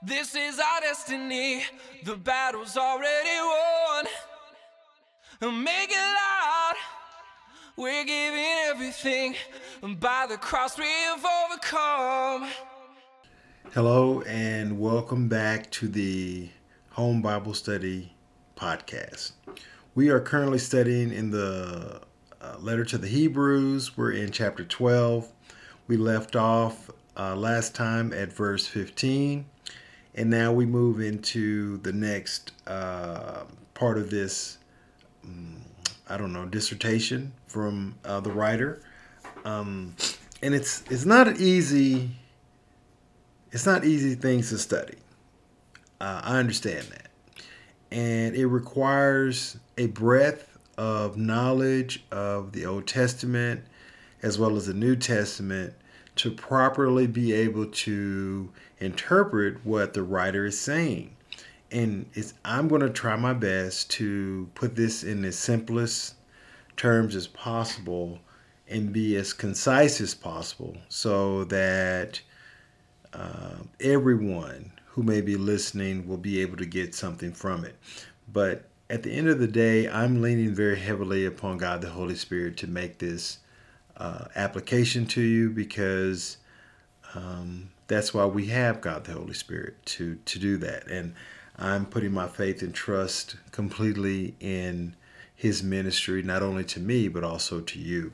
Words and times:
This 0.00 0.36
is 0.36 0.60
our 0.60 0.80
destiny. 0.80 1.64
The 2.04 2.14
battle's 2.14 2.76
already 2.76 3.28
won. 3.40 4.04
Make 5.64 5.90
it 5.90 5.96
loud. 5.96 6.74
We're 7.76 8.04
giving 8.04 8.46
everything. 8.66 9.34
By 9.98 10.26
the 10.28 10.36
cross, 10.36 10.78
we 10.78 10.84
have 10.84 11.24
overcome. 11.24 12.48
Hello, 13.74 14.22
and 14.22 14.78
welcome 14.78 15.26
back 15.26 15.68
to 15.72 15.88
the 15.88 16.48
Home 16.90 17.20
Bible 17.20 17.54
Study 17.54 18.14
podcast. 18.56 19.32
We 19.96 20.10
are 20.10 20.20
currently 20.20 20.58
studying 20.58 21.12
in 21.12 21.32
the 21.32 22.02
uh, 22.40 22.54
letter 22.60 22.84
to 22.84 22.98
the 22.98 23.08
Hebrews. 23.08 23.96
We're 23.96 24.12
in 24.12 24.30
chapter 24.30 24.64
12. 24.64 25.28
We 25.88 25.96
left 25.96 26.36
off 26.36 26.88
uh, 27.16 27.34
last 27.34 27.74
time 27.74 28.12
at 28.12 28.32
verse 28.32 28.64
15 28.64 29.44
and 30.18 30.28
now 30.28 30.52
we 30.52 30.66
move 30.66 31.00
into 31.00 31.76
the 31.78 31.92
next 31.92 32.50
uh, 32.66 33.44
part 33.74 33.96
of 33.96 34.10
this, 34.10 34.58
um, 35.24 35.62
I 36.08 36.16
don't 36.16 36.32
know, 36.32 36.44
dissertation 36.44 37.32
from 37.46 37.94
uh, 38.04 38.18
the 38.18 38.32
writer. 38.32 38.82
Um, 39.44 39.94
and 40.42 40.54
it's 40.54 40.82
it's 40.90 41.04
not 41.04 41.38
easy. 41.38 42.10
It's 43.52 43.64
not 43.64 43.84
easy 43.84 44.16
things 44.16 44.50
to 44.50 44.58
study. 44.58 44.96
Uh, 46.00 46.20
I 46.24 46.38
understand 46.38 46.88
that, 46.88 47.08
and 47.92 48.34
it 48.34 48.46
requires 48.48 49.56
a 49.78 49.86
breadth 49.86 50.58
of 50.76 51.16
knowledge 51.16 52.04
of 52.10 52.50
the 52.52 52.66
Old 52.66 52.88
Testament 52.88 53.64
as 54.22 54.36
well 54.36 54.56
as 54.56 54.66
the 54.66 54.74
New 54.74 54.96
Testament 54.96 55.74
to 56.16 56.32
properly 56.32 57.06
be 57.06 57.32
able 57.32 57.66
to 57.66 58.50
interpret 58.80 59.64
what 59.64 59.94
the 59.94 60.02
writer 60.02 60.46
is 60.46 60.58
saying. 60.58 61.14
And 61.70 62.06
it's, 62.14 62.34
I'm 62.44 62.68
going 62.68 62.80
to 62.80 62.90
try 62.90 63.16
my 63.16 63.34
best 63.34 63.90
to 63.92 64.48
put 64.54 64.74
this 64.74 65.04
in 65.04 65.22
the 65.22 65.32
simplest 65.32 66.14
terms 66.76 67.14
as 67.14 67.26
possible 67.26 68.18
and 68.68 68.92
be 68.92 69.16
as 69.16 69.32
concise 69.32 70.00
as 70.00 70.14
possible 70.14 70.76
so 70.88 71.44
that 71.44 72.20
uh, 73.12 73.56
everyone 73.80 74.72
who 74.86 75.02
may 75.02 75.20
be 75.20 75.36
listening 75.36 76.06
will 76.06 76.18
be 76.18 76.40
able 76.40 76.56
to 76.56 76.66
get 76.66 76.94
something 76.94 77.32
from 77.32 77.64
it. 77.64 77.76
But 78.32 78.68
at 78.90 79.02
the 79.02 79.12
end 79.12 79.28
of 79.28 79.38
the 79.38 79.48
day, 79.48 79.88
I'm 79.88 80.22
leaning 80.22 80.54
very 80.54 80.78
heavily 80.78 81.26
upon 81.26 81.58
God 81.58 81.80
the 81.80 81.90
Holy 81.90 82.14
Spirit 82.14 82.56
to 82.58 82.66
make 82.66 82.98
this 82.98 83.38
uh, 83.96 84.26
application 84.34 85.06
to 85.06 85.20
you 85.20 85.50
because 85.50 86.38
um, 87.14 87.70
that's 87.86 88.12
why 88.12 88.26
we 88.26 88.46
have 88.46 88.80
God 88.80 89.04
the 89.04 89.12
Holy 89.12 89.34
Spirit 89.34 89.84
to 89.86 90.16
to 90.24 90.38
do 90.38 90.56
that. 90.58 90.86
And 90.88 91.14
I'm 91.56 91.86
putting 91.86 92.12
my 92.12 92.28
faith 92.28 92.62
and 92.62 92.74
trust 92.74 93.36
completely 93.50 94.34
in 94.40 94.94
His 95.34 95.62
ministry, 95.62 96.22
not 96.22 96.42
only 96.42 96.64
to 96.64 96.80
me 96.80 97.08
but 97.08 97.24
also 97.24 97.60
to 97.60 97.78
you. 97.78 98.12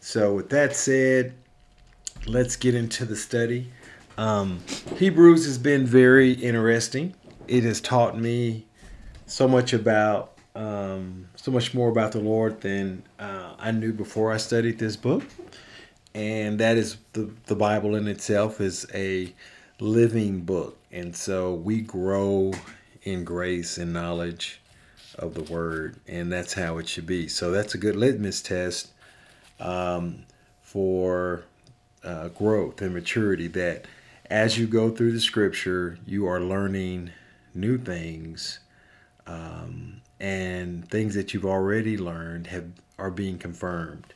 So, 0.00 0.34
with 0.34 0.50
that 0.50 0.76
said, 0.76 1.34
let's 2.26 2.56
get 2.56 2.74
into 2.74 3.04
the 3.04 3.16
study. 3.16 3.72
Um, 4.18 4.60
Hebrews 4.96 5.46
has 5.46 5.58
been 5.58 5.84
very 5.84 6.32
interesting. 6.32 7.14
It 7.48 7.64
has 7.64 7.80
taught 7.80 8.18
me 8.18 8.66
so 9.26 9.48
much 9.48 9.72
about 9.72 10.32
um, 10.54 11.28
so 11.36 11.50
much 11.50 11.74
more 11.74 11.90
about 11.90 12.12
the 12.12 12.20
Lord 12.20 12.62
than 12.62 13.02
uh, 13.18 13.54
I 13.58 13.72
knew 13.72 13.92
before 13.92 14.32
I 14.32 14.38
studied 14.38 14.78
this 14.78 14.96
book 14.96 15.22
and 16.16 16.58
that 16.60 16.78
is 16.78 16.96
the 17.12 17.30
the 17.44 17.54
Bible 17.54 17.94
in 17.94 18.08
itself 18.08 18.58
is 18.60 18.86
a 18.94 19.32
living 19.78 20.40
book, 20.40 20.78
and 20.90 21.14
so 21.14 21.52
we 21.54 21.82
grow 21.82 22.54
in 23.02 23.22
grace 23.22 23.76
and 23.76 23.92
knowledge 23.92 24.62
of 25.18 25.34
the 25.34 25.42
Word, 25.42 25.96
and 26.08 26.32
that's 26.32 26.54
how 26.54 26.78
it 26.78 26.88
should 26.88 27.06
be. 27.06 27.28
So 27.28 27.50
that's 27.50 27.74
a 27.74 27.78
good 27.78 27.96
litmus 27.96 28.40
test 28.40 28.92
um, 29.60 30.24
for 30.62 31.44
uh, 32.02 32.28
growth 32.28 32.80
and 32.80 32.94
maturity. 32.94 33.46
That 33.48 33.84
as 34.30 34.58
you 34.58 34.66
go 34.66 34.90
through 34.90 35.12
the 35.12 35.20
Scripture, 35.20 35.98
you 36.06 36.26
are 36.26 36.40
learning 36.40 37.10
new 37.54 37.76
things. 37.76 38.60
Um, 39.26 40.00
and 40.18 40.88
things 40.88 41.14
that 41.14 41.34
you've 41.34 41.44
already 41.44 41.98
learned 41.98 42.46
have 42.46 42.70
are 42.98 43.10
being 43.10 43.36
confirmed. 43.36 44.14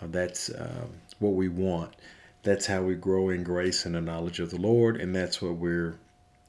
Uh, 0.00 0.06
that's 0.08 0.50
um, 0.50 0.90
what 1.18 1.34
we 1.34 1.48
want. 1.48 1.94
That's 2.42 2.66
how 2.66 2.82
we 2.82 2.94
grow 2.94 3.30
in 3.30 3.44
grace 3.44 3.86
and 3.86 3.94
the 3.94 4.00
knowledge 4.00 4.40
of 4.40 4.50
the 4.50 4.60
Lord, 4.60 5.00
and 5.00 5.14
that's 5.14 5.40
what 5.40 5.54
we're 5.54 5.98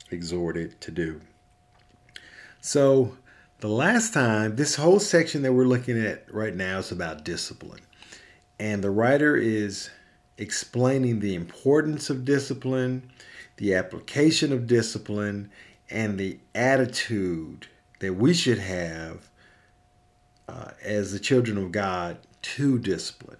exhorted 0.09 0.79
to 0.81 0.91
do. 0.91 1.21
So, 2.61 3.17
the 3.59 3.67
last 3.67 4.13
time, 4.13 4.55
this 4.55 4.75
whole 4.75 4.99
section 4.99 5.41
that 5.43 5.53
we're 5.53 5.65
looking 5.65 6.03
at 6.03 6.31
right 6.33 6.55
now 6.55 6.79
is 6.79 6.91
about 6.91 7.23
discipline. 7.23 7.81
And 8.59 8.83
the 8.83 8.91
writer 8.91 9.35
is 9.35 9.89
explaining 10.37 11.19
the 11.19 11.35
importance 11.35 12.09
of 12.09 12.25
discipline, 12.25 13.09
the 13.57 13.75
application 13.75 14.51
of 14.51 14.67
discipline, 14.67 15.51
and 15.89 16.17
the 16.17 16.39
attitude 16.55 17.67
that 17.99 18.13
we 18.13 18.33
should 18.33 18.57
have 18.59 19.29
uh, 20.47 20.71
as 20.83 21.11
the 21.11 21.19
children 21.19 21.57
of 21.57 21.71
God 21.71 22.17
to 22.41 22.79
discipline. 22.79 23.37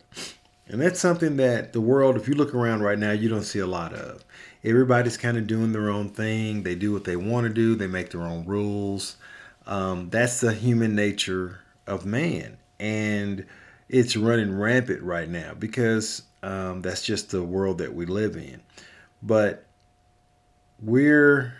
And 0.67 0.81
that's 0.81 0.99
something 0.99 1.37
that 1.37 1.73
the 1.73 1.81
world, 1.81 2.15
if 2.15 2.27
you 2.27 2.35
look 2.35 2.53
around 2.53 2.81
right 2.81 2.97
now, 2.97 3.11
you 3.11 3.29
don't 3.29 3.43
see 3.43 3.59
a 3.59 3.67
lot 3.67 3.93
of. 3.93 4.23
Everybody's 4.63 5.17
kind 5.17 5.37
of 5.37 5.45
doing 5.45 5.73
their 5.73 5.89
own 5.89 6.09
thing. 6.09 6.63
They 6.63 6.75
do 6.75 6.93
what 6.93 7.03
they 7.03 7.17
want 7.17 7.47
to 7.47 7.53
do, 7.53 7.75
they 7.75 7.87
make 7.87 8.11
their 8.11 8.21
own 8.21 8.45
rules. 8.45 9.17
Um, 9.65 10.09
that's 10.09 10.39
the 10.39 10.53
human 10.53 10.95
nature 10.95 11.59
of 11.85 12.05
man. 12.05 12.57
And 12.79 13.45
it's 13.89 14.15
running 14.15 14.57
rampant 14.57 15.01
right 15.01 15.29
now 15.29 15.53
because 15.53 16.23
um, 16.41 16.81
that's 16.81 17.03
just 17.03 17.31
the 17.31 17.43
world 17.43 17.77
that 17.77 17.93
we 17.93 18.05
live 18.05 18.35
in. 18.35 18.61
But 19.21 19.65
we're, 20.81 21.53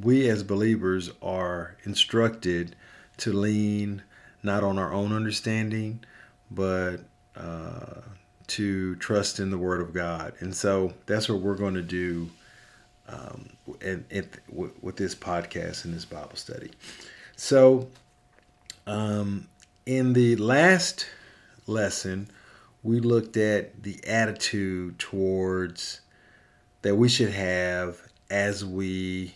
we 0.00 0.28
as 0.28 0.42
believers 0.42 1.10
are 1.20 1.76
instructed 1.84 2.76
to 3.18 3.32
lean 3.32 4.02
not 4.42 4.64
on 4.64 4.78
our 4.78 4.92
own 4.92 5.12
understanding, 5.12 6.04
but 6.50 6.98
uh, 7.36 8.00
to 8.48 8.96
trust 8.96 9.40
in 9.40 9.50
the 9.50 9.58
Word 9.58 9.80
of 9.80 9.92
God. 9.92 10.34
And 10.40 10.54
so 10.54 10.92
that's 11.06 11.28
what 11.28 11.40
we're 11.40 11.56
going 11.56 11.74
to 11.74 11.82
do 11.82 12.30
um, 13.08 13.50
in, 13.80 14.04
in, 14.10 14.28
with 14.48 14.96
this 14.96 15.14
podcast 15.14 15.84
and 15.84 15.94
this 15.94 16.04
Bible 16.04 16.36
study. 16.36 16.70
So, 17.36 17.88
um, 18.86 19.48
in 19.86 20.12
the 20.12 20.36
last 20.36 21.06
lesson, 21.66 22.28
we 22.82 23.00
looked 23.00 23.36
at 23.36 23.82
the 23.82 24.00
attitude 24.06 24.98
towards 24.98 26.00
that 26.82 26.96
we 26.96 27.08
should 27.08 27.30
have 27.30 28.00
as 28.30 28.64
we 28.64 29.34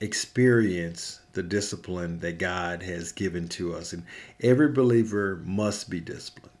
experience 0.00 1.20
the 1.32 1.42
discipline 1.42 2.18
that 2.20 2.38
God 2.38 2.82
has 2.82 3.12
given 3.12 3.48
to 3.48 3.74
us. 3.74 3.92
And 3.92 4.04
every 4.40 4.68
believer 4.68 5.40
must 5.44 5.88
be 5.88 6.00
disciplined 6.00 6.51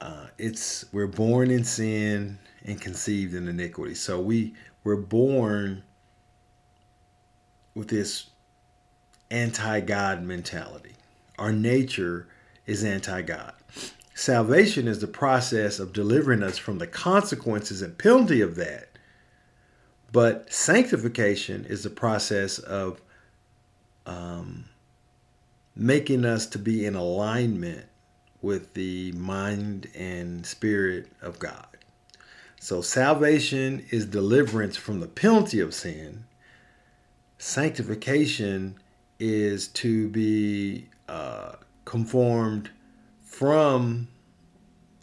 uh, 0.00 0.26
it's 0.38 0.84
we're 0.92 1.06
born 1.06 1.50
in 1.50 1.64
sin 1.64 2.38
and 2.64 2.80
conceived 2.80 3.34
in 3.34 3.48
iniquity. 3.48 3.94
So 3.94 4.20
we 4.20 4.54
we're 4.84 4.96
born 4.96 5.82
with 7.74 7.88
this 7.88 8.30
anti-God 9.30 10.22
mentality. 10.22 10.94
Our 11.38 11.52
nature 11.52 12.28
is 12.66 12.84
anti-God. 12.84 13.54
Salvation 14.14 14.88
is 14.88 15.00
the 15.00 15.06
process 15.06 15.78
of 15.78 15.92
delivering 15.92 16.42
us 16.42 16.58
from 16.58 16.78
the 16.78 16.86
consequences 16.86 17.82
and 17.82 17.96
penalty 17.96 18.40
of 18.40 18.56
that. 18.56 18.88
But 20.10 20.52
sanctification 20.52 21.64
is 21.66 21.82
the 21.84 21.90
process 21.90 22.58
of 22.58 23.00
um, 24.06 24.64
making 25.76 26.24
us 26.24 26.46
to 26.46 26.58
be 26.58 26.84
in 26.86 26.94
alignment 26.94 27.87
with 28.42 28.74
the 28.74 29.12
mind 29.12 29.88
and 29.94 30.44
spirit 30.46 31.10
of 31.22 31.38
God. 31.38 31.66
So 32.60 32.82
salvation 32.82 33.84
is 33.90 34.06
deliverance 34.06 34.76
from 34.76 35.00
the 35.00 35.06
penalty 35.06 35.60
of 35.60 35.74
sin. 35.74 36.24
Sanctification 37.38 38.76
is 39.18 39.68
to 39.68 40.08
be 40.08 40.88
uh, 41.08 41.52
conformed 41.84 42.70
from 43.22 44.08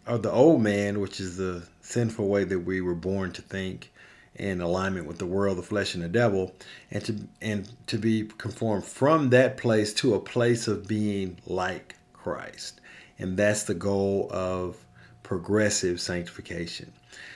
the 0.06 0.32
old 0.32 0.62
man, 0.62 1.00
which 1.00 1.20
is 1.20 1.38
the 1.38 1.68
sinful 1.82 2.28
way 2.28 2.44
that 2.44 2.60
we 2.60 2.82
were 2.82 2.96
born 2.96 3.32
to 3.34 3.42
think 3.42 3.92
in 4.36 4.60
alignment 4.60 5.08
with 5.08 5.18
the 5.18 5.26
world, 5.26 5.58
the 5.58 5.64
flesh, 5.64 5.96
and 5.96 6.04
the 6.04 6.10
devil, 6.10 6.54
and 6.92 7.04
to 7.06 7.16
and 7.42 7.72
to 7.88 7.98
be 7.98 8.30
conformed 8.38 8.84
from 8.84 9.30
that 9.30 9.58
place 9.58 9.94
to 9.94 10.14
a 10.14 10.20
place 10.20 10.68
of 10.68 10.88
being 10.88 11.38
like 11.46 11.96
Christ. 12.14 12.82
And 13.18 13.38
that's 13.38 13.64
the 13.64 13.74
goal 13.74 14.30
of 14.32 14.78
progressive 15.24 16.00
sanctification. 16.02 16.92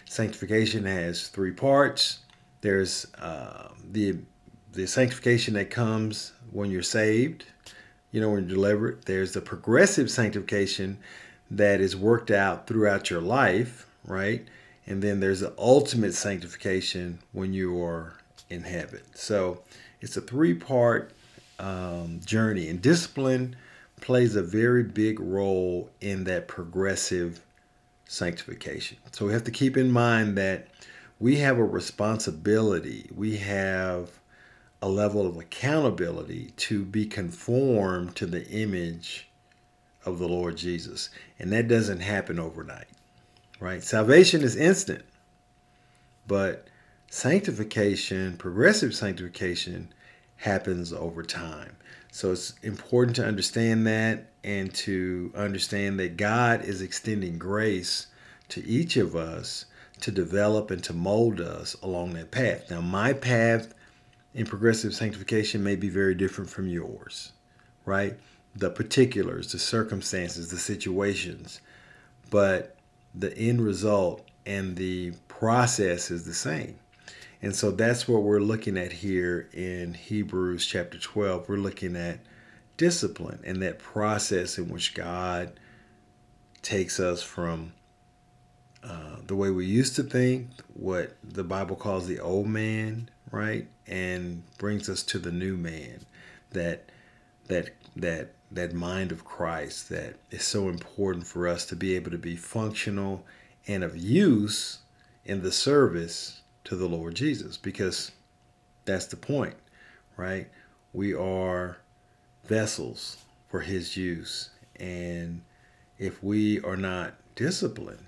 Sanctification 0.06 0.86
has 0.86 1.28
three 1.28 1.52
parts 1.52 2.20
there's 2.62 3.08
uh, 3.16 3.70
the 3.92 4.18
the 4.72 4.88
sanctification 4.88 5.56
that 5.56 5.70
comes 5.70 6.34
when 6.52 6.70
you're 6.70 6.84
saved, 6.84 7.46
you 8.12 8.22
know, 8.22 8.30
when 8.30 8.42
you're 8.48 8.56
delivered. 8.56 9.04
There's 9.06 9.34
the 9.34 9.42
progressive 9.42 10.12
sanctification 10.12 11.00
that 11.50 11.82
is 11.82 11.96
worked 11.96 12.30
out 12.30 12.68
throughout 12.68 13.10
your 13.10 13.22
life, 13.22 13.88
right? 14.06 14.48
And 14.86 15.02
then 15.02 15.20
there's 15.20 15.40
the 15.40 15.54
ultimate 15.58 16.14
sanctification 16.14 17.20
when 17.32 17.54
you 17.54 17.84
are 17.84 18.14
in 18.50 18.62
heaven. 18.62 19.02
So 19.16 19.62
it's 20.02 20.18
a 20.18 20.22
three 20.22 20.54
part 20.54 21.12
um, 21.58 22.20
journey, 22.24 22.70
and 22.70 22.82
discipline 22.82 23.56
plays 24.02 24.36
a 24.36 24.44
very 24.44 24.84
big 24.84 25.20
role 25.20 25.90
in 26.02 26.24
that 26.26 26.48
progressive 26.48 27.42
sanctification. 28.06 28.98
So 29.12 29.26
we 29.26 29.34
have 29.34 29.44
to 29.46 29.52
keep 29.52 29.78
in 29.78 29.92
mind 29.92 30.38
that 30.38 30.68
we 31.20 31.38
have 31.38 31.58
a 31.58 31.64
responsibility, 31.64 33.10
we 33.14 33.38
have 33.38 34.10
a 34.82 34.90
level 34.90 35.28
of 35.28 35.38
accountability 35.38 36.52
to 36.56 36.86
be 36.86 37.06
conformed 37.06 38.16
to 38.16 38.26
the 38.26 38.48
image 38.48 39.28
of 40.06 40.20
the 40.20 40.28
Lord 40.28 40.56
Jesus. 40.56 41.10
And 41.38 41.52
that 41.52 41.68
doesn't 41.68 42.00
happen 42.00 42.40
overnight, 42.40 42.88
right? 43.60 43.84
Salvation 43.84 44.42
is 44.42 44.56
instant, 44.56 45.04
but 46.28 46.68
sanctification, 47.10 48.38
progressive 48.38 48.96
sanctification, 48.96 49.94
happens 50.38 50.94
over 50.94 51.22
time. 51.22 51.76
So 52.12 52.32
it's 52.32 52.54
important 52.64 53.16
to 53.18 53.26
understand 53.26 53.86
that 53.88 54.26
and 54.44 54.74
to 54.74 55.32
understand 55.36 56.00
that 56.00 56.18
God 56.18 56.64
is 56.64 56.82
extending 56.82 57.38
grace 57.38 58.08
to 58.50 58.66
each 58.66 58.98
of 58.98 59.16
us 59.16 59.66
to 60.02 60.12
develop 60.12 60.72
and 60.72 60.84
to 60.86 60.94
mold 60.94 61.42
us 61.42 61.76
along 61.84 62.14
that 62.14 62.32
path. 62.32 62.72
Now, 62.72 62.82
my 62.82 63.14
path 63.14 63.74
in 64.34 64.46
progressive 64.46 64.94
sanctification 64.94 65.64
may 65.64 65.76
be 65.76 65.90
very 65.90 66.16
different 66.16 66.50
from 66.50 66.68
yours, 66.68 67.34
right? 67.86 68.18
The 68.56 68.70
particulars, 68.70 69.52
the 69.52 69.60
circumstances, 69.60 70.50
the 70.50 70.58
situations, 70.58 71.62
but 72.30 72.76
the 73.14 73.36
end 73.38 73.62
result 73.62 74.26
and 74.46 74.76
the 74.76 75.14
process 75.28 76.12
is 76.12 76.26
the 76.26 76.34
same. 76.34 76.80
And 77.42 77.56
so 77.56 77.72
that's 77.72 78.08
what 78.08 78.24
we're 78.24 78.42
looking 78.42 78.78
at 78.78 78.92
here 78.92 79.50
in 79.54 79.94
Hebrews 79.94 80.66
chapter 80.66 81.00
12. 81.00 81.48
We're 81.48 81.58
looking 81.58 81.96
at 81.96 82.20
discipline 82.76 83.40
and 83.46 83.62
that 83.62 83.80
process 83.80 84.58
in 84.58 84.70
which 84.70 84.94
God 84.94 85.60
takes 86.62 87.00
us 87.00 87.22
from 87.22 87.74
uh, 88.84 89.18
the 89.26 89.36
way 89.36 89.52
we 89.52 89.66
used 89.66 89.96
to 89.96 90.04
think, 90.04 90.50
what 90.74 91.16
the 91.24 91.44
Bible 91.44 91.76
calls 91.76 92.08
the 92.08 92.20
old 92.20 92.48
man, 92.48 93.10
right, 93.32 93.68
and 93.88 94.44
brings 94.58 94.90
us 94.90 95.04
to 95.04 95.20
the 95.20 95.32
new 95.32 95.58
man, 95.58 96.06
that 96.52 96.90
that 97.48 97.70
that 97.96 98.32
that 98.52 98.74
mind 98.74 99.12
of 99.12 99.26
Christ 99.26 99.90
that 99.90 100.16
is 100.32 100.44
so 100.44 100.70
important 100.70 101.28
for 101.28 101.48
us 101.48 101.66
to 101.68 101.76
be 101.76 101.96
able 101.96 102.12
to 102.12 102.18
be 102.18 102.36
functional 102.36 103.26
and 103.68 103.84
of 103.84 103.98
use 103.98 104.80
in 105.26 105.42
the 105.42 105.52
service 105.52 106.42
to 106.70 106.76
the 106.76 106.88
Lord 106.88 107.16
Jesus 107.16 107.58
because 107.58 108.12
that's 108.86 109.08
the 109.08 109.16
point, 109.16 109.56
right? 110.18 110.48
We 110.94 111.16
are 111.16 111.78
vessels 112.46 113.18
for 113.48 113.60
his 113.60 113.98
use. 113.98 114.52
And 114.80 115.42
if 115.98 116.24
we 116.24 116.62
are 116.62 116.78
not 116.78 117.16
disciplined, 117.34 118.06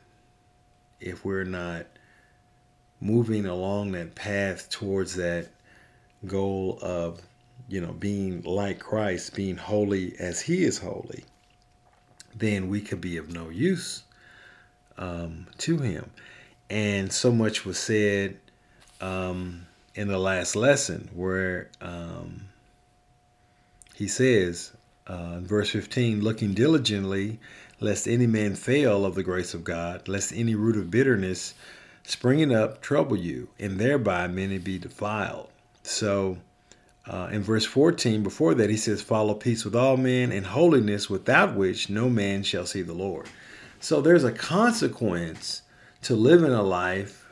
if 1.00 1.26
we're 1.26 1.44
not 1.44 1.88
moving 3.00 3.48
along 3.48 3.94
that 3.94 4.14
path 4.14 4.70
towards 4.70 5.16
that 5.16 5.48
goal 6.28 6.78
of, 6.84 7.20
you 7.68 7.82
know, 7.82 7.94
being 7.94 8.44
like 8.44 8.80
Christ, 8.80 9.36
being 9.36 9.58
holy 9.58 10.16
as 10.20 10.40
he 10.40 10.64
is 10.64 10.78
holy, 10.78 11.26
then 12.36 12.70
we 12.70 12.82
could 12.82 13.02
be 13.02 13.18
of 13.18 13.34
no 13.34 13.50
use 13.50 14.04
um, 15.00 15.48
to 15.58 15.80
him. 15.80 16.12
And 16.70 17.12
so 17.12 17.32
much 17.32 17.66
was 17.66 17.80
said 17.80 18.38
um, 19.02 19.66
in 19.96 20.08
the 20.08 20.18
last 20.18 20.56
lesson 20.56 21.10
where 21.14 21.70
um, 21.82 22.48
he 23.96 24.08
says 24.08 24.72
uh, 25.08 25.36
in 25.38 25.46
verse 25.46 25.70
15, 25.72 26.22
looking 26.22 26.54
diligently, 26.54 27.40
lest 27.80 28.08
any 28.08 28.28
man 28.28 28.56
fail 28.56 29.06
of 29.06 29.16
the 29.16 29.24
grace 29.24 29.54
of 29.54 29.64
God, 29.64 30.08
lest 30.08 30.32
any 30.34 30.56
root 30.56 30.78
of 30.78 30.92
bitterness 30.92 31.54
springing 32.04 32.54
up 32.54 32.82
trouble 32.82 33.18
you, 33.18 33.50
and 33.60 33.80
thereby 33.80 34.28
many 34.28 34.58
be 34.58 34.78
defiled. 34.78 35.50
So, 35.84 36.38
uh, 37.08 37.30
in 37.32 37.42
verse 37.42 37.66
14, 37.66 38.22
before 38.22 38.54
that, 38.56 38.70
he 38.70 38.78
says, 38.78 39.02
Follow 39.02 39.34
peace 39.34 39.66
with 39.66 39.76
all 39.76 39.98
men 39.98 40.32
and 40.32 40.46
holiness, 40.46 41.10
without 41.10 41.56
which 41.56 41.90
no 41.90 42.10
man 42.10 42.44
shall 42.44 42.66
see 42.66 42.84
the 42.84 42.94
Lord. 42.94 43.28
So, 43.80 44.02
there's 44.02 44.24
a 44.24 44.32
consequence 44.32 45.64
to 46.04 46.16
living 46.16 46.54
a 46.54 46.62
life 46.62 47.28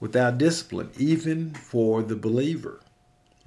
without 0.00 0.38
discipline, 0.38 0.90
even 0.98 1.50
for 1.54 2.02
the 2.02 2.16
believer, 2.16 2.80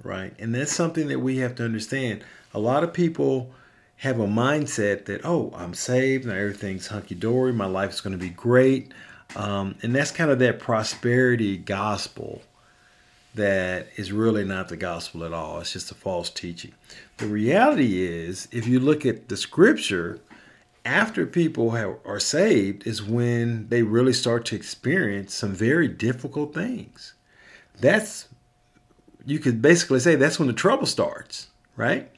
right? 0.02 0.34
And 0.38 0.54
that's 0.54 0.72
something 0.72 1.08
that 1.08 1.20
we 1.20 1.38
have 1.38 1.54
to 1.56 1.64
understand. 1.64 2.24
A 2.52 2.58
lot 2.58 2.82
of 2.82 2.92
people 2.92 3.52
have 3.98 4.18
a 4.18 4.26
mindset 4.26 5.04
that, 5.04 5.20
oh, 5.24 5.52
I'm 5.54 5.74
saved, 5.74 6.26
now 6.26 6.34
everything's 6.34 6.88
hunky 6.88 7.14
dory, 7.14 7.52
my 7.52 7.66
life 7.66 7.90
is 7.90 8.00
going 8.00 8.12
to 8.12 8.18
be 8.18 8.30
great. 8.30 8.92
Um, 9.36 9.76
and 9.82 9.94
that's 9.94 10.10
kind 10.10 10.30
of 10.30 10.38
that 10.40 10.58
prosperity 10.58 11.56
gospel 11.56 12.42
that 13.34 13.88
is 13.96 14.10
really 14.10 14.44
not 14.44 14.68
the 14.68 14.76
gospel 14.76 15.24
at 15.24 15.32
all. 15.32 15.60
It's 15.60 15.72
just 15.72 15.90
a 15.92 15.94
false 15.94 16.30
teaching. 16.30 16.72
The 17.18 17.26
reality 17.26 18.02
is, 18.02 18.48
if 18.50 18.66
you 18.66 18.80
look 18.80 19.06
at 19.06 19.28
the 19.28 19.36
scripture, 19.36 20.18
after 20.84 21.26
people 21.26 21.72
have, 21.72 21.96
are 22.04 22.20
saved 22.20 22.86
is 22.86 23.02
when 23.02 23.68
they 23.68 23.82
really 23.82 24.12
start 24.12 24.44
to 24.46 24.56
experience 24.56 25.34
some 25.34 25.52
very 25.52 25.88
difficult 25.88 26.54
things. 26.54 27.14
That's 27.78 28.28
you 29.26 29.38
could 29.38 29.60
basically 29.60 30.00
say 30.00 30.14
that's 30.16 30.38
when 30.38 30.48
the 30.48 30.54
trouble 30.54 30.86
starts, 30.86 31.48
right? 31.76 32.10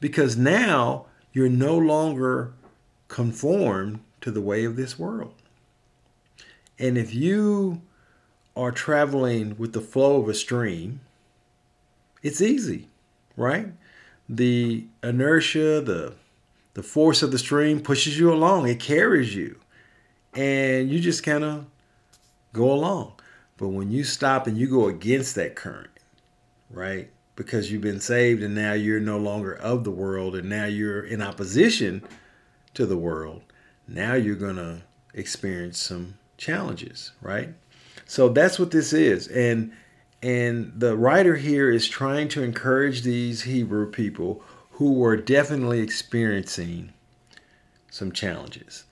Because 0.00 0.36
now 0.36 1.06
you're 1.32 1.48
no 1.48 1.76
longer 1.78 2.52
conformed 3.08 4.00
to 4.20 4.30
the 4.30 4.40
way 4.40 4.64
of 4.64 4.76
this 4.76 4.98
world. 4.98 5.34
And 6.78 6.98
if 6.98 7.14
you 7.14 7.82
are 8.56 8.72
traveling 8.72 9.56
with 9.58 9.72
the 9.72 9.80
flow 9.80 10.20
of 10.20 10.28
a 10.28 10.34
stream, 10.34 11.00
it's 12.22 12.40
easy, 12.40 12.88
right? 13.36 13.72
The 14.28 14.86
inertia, 15.02 15.80
the 15.80 16.14
the 16.80 16.88
force 16.88 17.22
of 17.22 17.30
the 17.30 17.38
stream 17.38 17.78
pushes 17.78 18.18
you 18.18 18.32
along, 18.32 18.66
it 18.66 18.80
carries 18.80 19.34
you, 19.34 19.60
and 20.32 20.90
you 20.90 20.98
just 20.98 21.22
kind 21.22 21.44
of 21.44 21.66
go 22.54 22.72
along. 22.72 23.12
But 23.58 23.68
when 23.68 23.90
you 23.90 24.02
stop 24.02 24.46
and 24.46 24.56
you 24.56 24.66
go 24.66 24.88
against 24.88 25.34
that 25.34 25.54
current, 25.54 25.90
right? 26.70 27.10
Because 27.36 27.70
you've 27.70 27.82
been 27.82 28.00
saved 28.00 28.42
and 28.42 28.54
now 28.54 28.72
you're 28.72 28.98
no 28.98 29.18
longer 29.18 29.52
of 29.52 29.84
the 29.84 29.90
world 29.90 30.34
and 30.34 30.48
now 30.48 30.64
you're 30.64 31.02
in 31.02 31.20
opposition 31.20 32.02
to 32.72 32.86
the 32.86 32.96
world, 32.96 33.42
now 33.86 34.14
you're 34.14 34.34
going 34.34 34.56
to 34.56 34.80
experience 35.12 35.78
some 35.78 36.14
challenges, 36.38 37.12
right? 37.20 37.50
So 38.06 38.30
that's 38.30 38.58
what 38.58 38.70
this 38.70 38.94
is. 38.94 39.28
And 39.28 39.72
and 40.22 40.72
the 40.74 40.96
writer 40.96 41.36
here 41.36 41.70
is 41.70 41.86
trying 41.86 42.28
to 42.28 42.42
encourage 42.42 43.02
these 43.02 43.42
Hebrew 43.42 43.90
people 43.90 44.42
who 44.80 44.94
were 44.94 45.14
definitely 45.14 45.80
experiencing 45.80 46.90
some 47.90 48.10
challenges. 48.10 48.84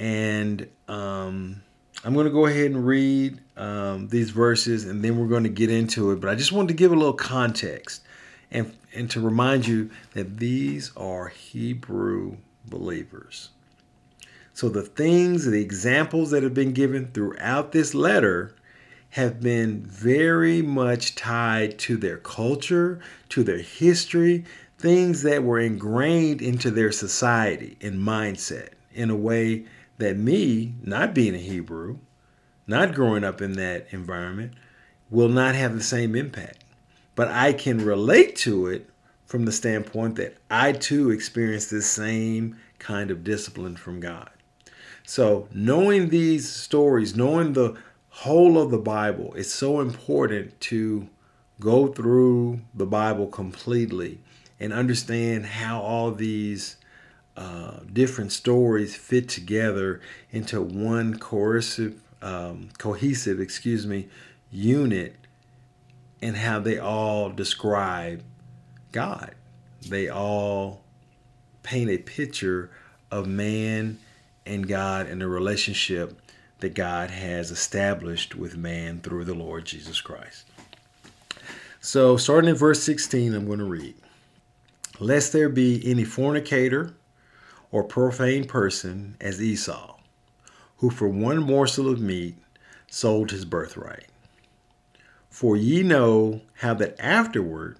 And 0.00 0.68
um, 0.88 1.62
I'm 2.04 2.14
going 2.14 2.26
to 2.26 2.32
go 2.32 2.46
ahead 2.46 2.72
and 2.72 2.84
read 2.84 3.38
um, 3.56 4.08
these 4.08 4.30
verses 4.30 4.84
and 4.86 5.04
then 5.04 5.16
we're 5.16 5.28
going 5.28 5.44
to 5.44 5.48
get 5.48 5.70
into 5.70 6.10
it. 6.10 6.20
But 6.20 6.30
I 6.30 6.34
just 6.34 6.50
wanted 6.50 6.66
to 6.66 6.74
give 6.74 6.90
a 6.90 6.96
little 6.96 7.12
context 7.12 8.02
and, 8.50 8.76
and 8.92 9.08
to 9.12 9.20
remind 9.20 9.68
you 9.68 9.88
that 10.14 10.38
these 10.38 10.90
are 10.96 11.28
Hebrew 11.28 12.38
believers. 12.66 13.50
So 14.52 14.68
the 14.68 14.82
things, 14.82 15.46
the 15.46 15.62
examples 15.62 16.32
that 16.32 16.42
have 16.42 16.54
been 16.54 16.72
given 16.72 17.12
throughout 17.12 17.70
this 17.70 17.94
letter 17.94 18.56
have 19.10 19.40
been 19.40 19.80
very 19.80 20.60
much 20.60 21.14
tied 21.14 21.78
to 21.78 21.96
their 21.96 22.16
culture, 22.16 22.98
to 23.28 23.44
their 23.44 23.58
history, 23.58 24.44
things 24.84 25.22
that 25.22 25.42
were 25.42 25.58
ingrained 25.58 26.42
into 26.42 26.70
their 26.70 26.92
society 26.92 27.74
and 27.80 27.98
mindset 27.98 28.68
in 28.92 29.08
a 29.08 29.16
way 29.16 29.64
that 29.96 30.14
me, 30.14 30.74
not 30.82 31.14
being 31.14 31.34
a 31.34 31.38
Hebrew, 31.38 31.96
not 32.66 32.94
growing 32.94 33.24
up 33.24 33.40
in 33.40 33.52
that 33.52 33.86
environment, 33.92 34.52
will 35.08 35.30
not 35.30 35.54
have 35.54 35.72
the 35.72 35.82
same 35.82 36.14
impact. 36.14 36.64
But 37.14 37.28
I 37.28 37.54
can 37.54 37.82
relate 37.82 38.36
to 38.36 38.66
it 38.66 38.90
from 39.24 39.46
the 39.46 39.52
standpoint 39.52 40.16
that 40.16 40.36
I 40.50 40.72
too 40.72 41.10
experienced 41.10 41.70
this 41.70 41.88
same 41.88 42.58
kind 42.78 43.10
of 43.10 43.24
discipline 43.24 43.76
from 43.76 44.00
God. 44.00 44.28
So, 45.06 45.48
knowing 45.50 46.10
these 46.10 46.46
stories, 46.46 47.16
knowing 47.16 47.54
the 47.54 47.78
whole 48.10 48.60
of 48.60 48.70
the 48.70 48.76
Bible, 48.76 49.32
it's 49.34 49.54
so 49.54 49.80
important 49.80 50.60
to 50.60 51.08
go 51.58 51.86
through 51.86 52.60
the 52.74 52.86
Bible 52.86 53.28
completely 53.28 54.20
and 54.60 54.72
understand 54.72 55.46
how 55.46 55.80
all 55.80 56.10
these 56.10 56.76
uh, 57.36 57.78
different 57.92 58.32
stories 58.32 58.94
fit 58.94 59.28
together 59.28 60.00
into 60.30 60.62
one 60.62 61.18
cohesive, 61.18 62.00
um, 62.22 62.68
cohesive, 62.78 63.40
excuse 63.40 63.86
me, 63.86 64.08
unit, 64.50 65.16
and 66.22 66.36
how 66.36 66.60
they 66.60 66.78
all 66.78 67.30
describe 67.30 68.22
God. 68.92 69.34
They 69.88 70.08
all 70.08 70.82
paint 71.62 71.90
a 71.90 71.98
picture 71.98 72.70
of 73.10 73.26
man 73.26 73.98
and 74.46 74.68
God 74.68 75.06
and 75.06 75.20
the 75.20 75.26
relationship 75.26 76.20
that 76.60 76.74
God 76.74 77.10
has 77.10 77.50
established 77.50 78.34
with 78.34 78.56
man 78.56 79.00
through 79.00 79.24
the 79.24 79.34
Lord 79.34 79.64
Jesus 79.64 80.00
Christ. 80.00 80.46
So, 81.80 82.16
starting 82.16 82.48
in 82.48 82.56
verse 82.56 82.82
16, 82.82 83.34
I'm 83.34 83.46
going 83.46 83.58
to 83.58 83.64
read 83.64 83.94
Lest 85.00 85.32
there 85.32 85.48
be 85.48 85.82
any 85.84 86.04
fornicator 86.04 86.94
or 87.72 87.82
profane 87.82 88.44
person 88.44 89.16
as 89.20 89.42
Esau, 89.42 89.98
who 90.76 90.90
for 90.90 91.08
one 91.08 91.42
morsel 91.42 91.88
of 91.88 92.00
meat 92.00 92.36
sold 92.88 93.32
his 93.32 93.44
birthright. 93.44 94.06
For 95.28 95.56
ye 95.56 95.82
know 95.82 96.42
how 96.58 96.74
that 96.74 96.94
afterward, 97.00 97.76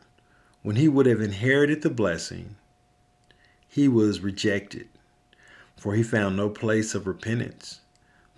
when 0.63 0.75
he 0.75 0.89
would 0.89 1.07
have 1.07 1.21
inherited 1.21 1.83
the 1.83 1.91
blessing, 1.91 2.57
he 3.69 3.87
was 3.87 4.19
rejected, 4.19 4.89
for 5.77 5.95
he 5.95 6.03
found 6.03 6.37
no 6.37 6.49
place 6.49 6.97
of 6.97 7.07
repentance, 7.07 7.81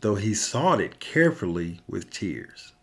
though 0.02 0.16
he 0.16 0.34
sought 0.34 0.82
it 0.82 1.00
carefully 1.00 1.80
with 1.88 2.10
tears. 2.10 2.74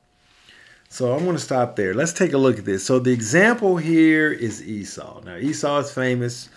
So 0.94 1.12
I'm 1.12 1.24
going 1.24 1.36
to 1.36 1.42
stop 1.42 1.76
there. 1.76 1.96
Let's 1.96 2.14
take 2.14 2.34
a 2.34 2.38
look 2.38 2.60
at 2.60 2.66
this. 2.66 2.86
So 2.86 3.00
the 3.00 3.12
example 3.12 3.78
here 3.78 4.32
is 4.32 4.62
Esau. 4.62 5.22
Now, 5.22 5.38
Esau 5.38 5.80
is 5.80 5.92
famous 5.92 6.50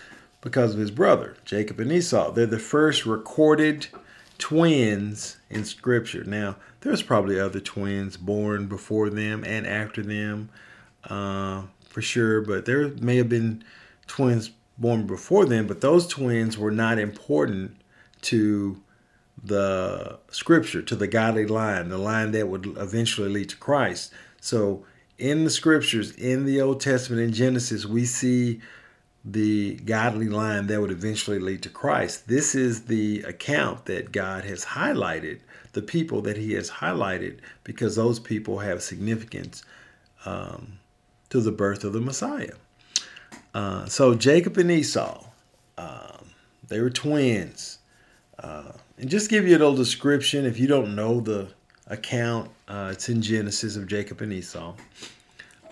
because 0.43 0.75
of 0.75 0.79
his 0.79 0.91
brother, 0.91 1.39
Jacob 1.47 1.81
and 1.81 1.91
Esau. 1.91 2.33
They're 2.33 2.45
the 2.45 2.59
first 2.59 3.07
recorded 3.07 3.87
twins 4.37 5.39
in 5.49 5.65
Scripture. 5.65 6.23
Now, 6.25 6.57
there's 6.83 7.03
probably 7.03 7.41
other 7.41 7.61
twins 7.61 8.19
born 8.19 8.67
before 8.67 9.09
them 9.09 9.43
and 9.43 9.67
after 9.67 10.03
them, 10.03 10.51
uh, 11.05 11.63
for 11.89 12.03
sure, 12.03 12.43
but 12.43 12.67
there 12.67 12.89
may 12.89 13.17
have 13.17 13.31
been 13.31 13.65
twins 14.07 14.51
born 14.77 15.07
before 15.07 15.47
them, 15.47 15.67
but 15.67 15.81
those 15.81 16.07
twins 16.07 16.59
were 16.59 16.71
not 16.71 16.99
important 16.99 17.75
to 18.21 18.83
the 19.43 20.19
scripture, 20.31 20.83
to 20.83 20.97
the 20.97 21.07
godly 21.07 21.47
line, 21.47 21.89
the 21.89 21.99
line 21.99 22.33
that 22.33 22.49
would 22.49 22.67
eventually 22.77 23.29
lead 23.29 23.49
to 23.51 23.57
Christ. 23.57 24.13
So, 24.41 24.85
in 25.19 25.45
the 25.45 25.51
scriptures, 25.51 26.13
in 26.13 26.45
the 26.45 26.61
Old 26.61 26.81
Testament, 26.81 27.23
in 27.23 27.33
Genesis, 27.33 27.87
we 27.87 28.05
see 28.05 28.61
the 29.25 29.75
godly 29.77 30.29
line 30.29 30.69
that 30.69 30.81
would 30.81 30.91
eventually 30.91 31.39
lead 31.39 31.63
to 31.63 31.69
Christ. 31.69 32.29
This 32.29 32.55
is 32.55 32.85
the 32.85 33.23
account 33.23 33.87
that 33.87 34.13
God 34.13 34.45
has 34.45 34.65
highlighted, 34.65 35.41
the 35.73 35.83
people 35.83 36.23
that 36.23 36.37
He 36.37 36.53
has 36.53 36.71
highlighted, 36.71 37.39
because 37.65 37.97
those 37.97 38.21
people 38.21 38.59
have 38.59 38.83
significance 38.83 39.65
um, 40.25 40.79
to 41.31 41.41
the 41.41 41.53
birth 41.53 41.83
of 41.83 41.93
the 41.93 42.01
Messiah. 42.01 42.55
Uh, 43.55 43.87
so 43.87 44.15
Jacob 44.15 44.59
and 44.59 44.71
Esau, 44.71 45.25
um, 45.79 46.31
they 46.69 46.81
were 46.81 46.91
twins. 46.91 47.79
Uh, 48.39 48.73
and 48.99 49.11
just 49.11 49.29
give 49.29 49.47
you 49.47 49.57
a 49.57 49.59
little 49.59 49.75
description 49.75 50.45
if 50.45 50.59
you 50.59 50.67
don't 50.67 50.95
know 50.95 51.21
the 51.21 51.49
account, 51.87 52.51
uh, 52.69 52.91
it's 52.93 53.09
in 53.09 53.23
Genesis 53.23 53.77
of 53.77 53.87
Jacob 53.87 54.21
and 54.21 54.33
Esau. 54.33 54.75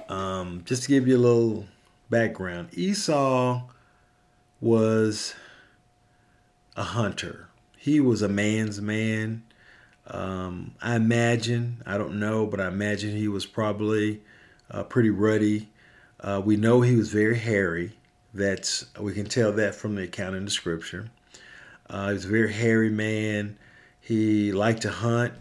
Um, 0.09 0.63
just 0.65 0.83
to 0.85 0.89
give 0.89 1.09
you 1.09 1.17
a 1.17 1.19
little 1.19 1.67
background 2.11 2.69
Esau 2.73 3.63
was 4.61 5.35
a 6.77 6.83
hunter, 6.83 7.49
he 7.79 8.01
was 8.01 8.23
a 8.23 8.29
man's 8.29 8.81
man. 8.81 9.43
Um, 10.07 10.75
I 10.83 10.97
imagine, 10.97 11.83
I 11.87 11.97
don't 11.97 12.21
know, 12.21 12.47
but 12.47 12.61
I 12.61 12.69
imagine 12.69 13.17
he 13.17 13.29
was 13.29 13.47
probably 13.47 14.23
uh, 14.71 14.85
pretty 14.85 15.09
ruddy. 15.09 15.71
Uh, 16.21 16.43
we 16.45 16.57
know 16.57 16.83
he 16.83 16.97
was 16.97 17.11
very 17.11 17.39
hairy. 17.39 17.93
That's 18.35 18.87
we 19.01 19.15
can 19.15 19.27
tell 19.27 19.53
that 19.53 19.75
from 19.75 19.95
the 19.95 20.03
account 20.03 20.37
in 20.37 20.45
the 20.45 20.51
scripture. 20.51 21.11
Uh, 21.89 22.09
he 22.09 22.15
was 22.15 22.25
a 22.25 22.29
very 22.29 22.53
hairy 22.53 22.91
man. 22.91 23.57
He 24.01 24.53
liked 24.53 24.83
to 24.83 24.91
hunt. 24.91 25.35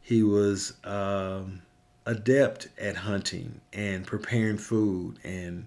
He 0.00 0.22
was 0.22 0.74
um, 0.84 1.62
adept 2.06 2.68
at 2.78 2.96
hunting 2.96 3.60
and 3.72 4.06
preparing 4.06 4.58
food 4.58 5.18
and 5.24 5.66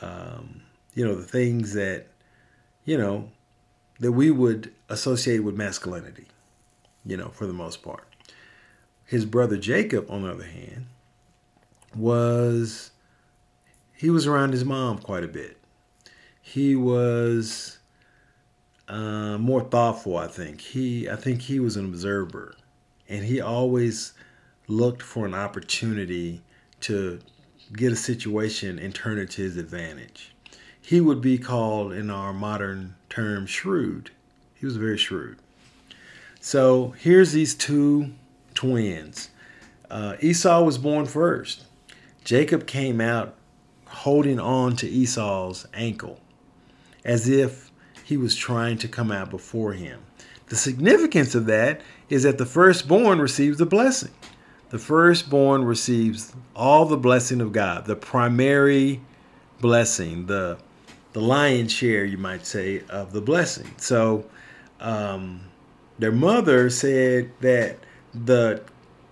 um, 0.00 0.62
you 0.94 1.04
know, 1.04 1.14
the 1.14 1.26
things 1.26 1.74
that, 1.74 2.06
you 2.84 2.98
know, 2.98 3.30
that 4.00 4.12
we 4.12 4.30
would 4.30 4.72
associate 4.88 5.40
with 5.40 5.56
masculinity, 5.56 6.26
you 7.04 7.16
know, 7.16 7.28
for 7.28 7.46
the 7.46 7.52
most 7.52 7.82
part. 7.82 8.04
His 9.04 9.24
brother 9.24 9.56
Jacob, 9.56 10.10
on 10.10 10.22
the 10.22 10.30
other 10.30 10.44
hand, 10.44 10.86
was, 11.94 12.90
he 13.94 14.10
was 14.10 14.26
around 14.26 14.52
his 14.52 14.64
mom 14.64 14.98
quite 14.98 15.24
a 15.24 15.28
bit. 15.28 15.56
He 16.40 16.76
was 16.76 17.77
uh, 18.88 19.38
more 19.38 19.62
thoughtful, 19.62 20.16
I 20.16 20.26
think. 20.26 20.60
He, 20.60 21.08
I 21.08 21.16
think 21.16 21.42
he 21.42 21.60
was 21.60 21.76
an 21.76 21.84
observer, 21.84 22.54
and 23.08 23.24
he 23.24 23.40
always 23.40 24.14
looked 24.66 25.02
for 25.02 25.26
an 25.26 25.34
opportunity 25.34 26.42
to 26.80 27.20
get 27.72 27.92
a 27.92 27.96
situation 27.96 28.78
and 28.78 28.94
turn 28.94 29.18
it 29.18 29.30
to 29.30 29.42
his 29.42 29.56
advantage. 29.56 30.32
He 30.80 31.00
would 31.00 31.20
be 31.20 31.36
called, 31.36 31.92
in 31.92 32.08
our 32.10 32.32
modern 32.32 32.94
term, 33.10 33.46
shrewd. 33.46 34.10
He 34.54 34.64
was 34.64 34.76
very 34.76 34.96
shrewd. 34.96 35.38
So 36.40 36.94
here's 36.98 37.32
these 37.32 37.54
two 37.54 38.12
twins. 38.54 39.28
Uh, 39.90 40.16
Esau 40.20 40.62
was 40.62 40.78
born 40.78 41.06
first. 41.06 41.66
Jacob 42.24 42.66
came 42.66 43.00
out 43.00 43.34
holding 43.86 44.38
on 44.38 44.76
to 44.76 44.88
Esau's 44.88 45.66
ankle 45.74 46.20
as 47.04 47.28
if 47.28 47.67
he 48.08 48.16
was 48.16 48.34
trying 48.34 48.78
to 48.78 48.88
come 48.88 49.12
out 49.12 49.30
before 49.30 49.72
him. 49.72 50.00
The 50.46 50.56
significance 50.56 51.34
of 51.34 51.46
that 51.46 51.82
is 52.08 52.22
that 52.22 52.38
the 52.38 52.46
firstborn 52.46 53.20
receives 53.20 53.58
the 53.58 53.66
blessing 53.66 54.12
the 54.70 54.78
firstborn 54.78 55.64
receives 55.64 56.34
all 56.54 56.84
the 56.84 56.96
blessing 56.96 57.40
of 57.40 57.52
God, 57.52 57.86
the 57.86 57.96
primary 57.96 59.00
blessing, 59.60 60.26
the 60.26 60.58
the 61.14 61.20
lion's 61.20 61.72
share, 61.72 62.04
you 62.04 62.18
might 62.18 62.44
say, 62.44 62.82
of 62.90 63.12
the 63.12 63.22
blessing. 63.22 63.66
So, 63.78 64.26
um, 64.78 65.40
their 65.98 66.12
mother 66.12 66.68
said 66.68 67.32
that 67.40 67.78
the 68.12 68.62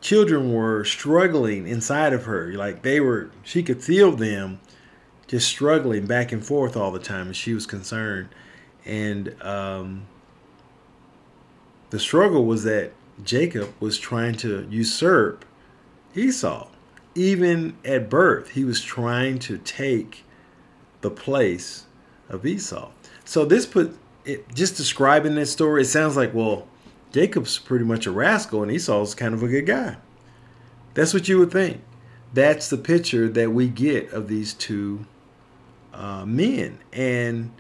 children 0.03 0.53
were 0.53 0.85
struggling 0.85 1.67
inside 1.67 2.13
of 2.13 2.25
her, 2.25 2.53
like 2.53 2.83
they 2.83 3.01
were. 3.01 3.31
She 3.43 3.63
could 3.63 3.83
feel 3.83 4.13
them 4.13 4.61
just 5.27 5.49
struggling 5.49 6.07
back 6.07 6.33
and 6.33 6.45
forth 6.45 6.77
all 6.77 6.93
the 6.93 6.99
time, 6.99 7.29
and 7.29 7.37
she 7.37 7.55
was 7.55 7.67
concerned. 7.67 8.29
And 8.87 9.35
um, 9.43 10.07
the 11.91 11.99
struggle 11.99 12.45
was 12.45 12.65
that 12.65 12.93
Jacob 13.25 13.75
was 13.81 13.99
trying 13.99 14.37
to 14.37 14.67
usurp 14.71 15.45
Esau. 16.15 16.69
Even 17.15 17.77
at 17.85 18.09
birth, 18.09 18.51
he 18.51 18.65
was 18.65 18.81
trying 18.81 19.39
to 19.41 19.59
take 19.59 20.25
the 21.01 21.11
place 21.11 21.87
of 22.29 22.47
Esau. 22.47 22.91
So 23.25 23.45
this 23.45 23.67
put 23.67 23.97
it 24.25 24.55
just 24.55 24.77
describing 24.77 25.35
this 25.35 25.53
story, 25.53 25.83
it 25.83 25.87
sounds 25.87 26.17
like, 26.17 26.35
well, 26.35 26.67
Jacob's 27.13 27.59
pretty 27.59 27.85
much 27.85 28.07
a 28.07 28.11
rascal 28.11 28.63
and 28.63 28.71
Esau's 28.71 29.15
kind 29.15 29.35
of 29.35 29.43
a 29.43 29.49
good 29.49 29.67
guy. 29.67 29.97
That's 30.95 31.15
what 31.15 31.29
you 31.29 31.39
would 31.39 31.53
think. 31.53 31.81
That's 32.35 32.69
the 32.69 32.77
picture 32.77 33.29
that 33.29 33.53
we 33.53 33.69
get 33.69 34.13
of 34.13 34.29
these 34.29 34.53
two 34.53 35.07
uh, 35.95 36.27
men, 36.27 36.79
and 36.93 37.53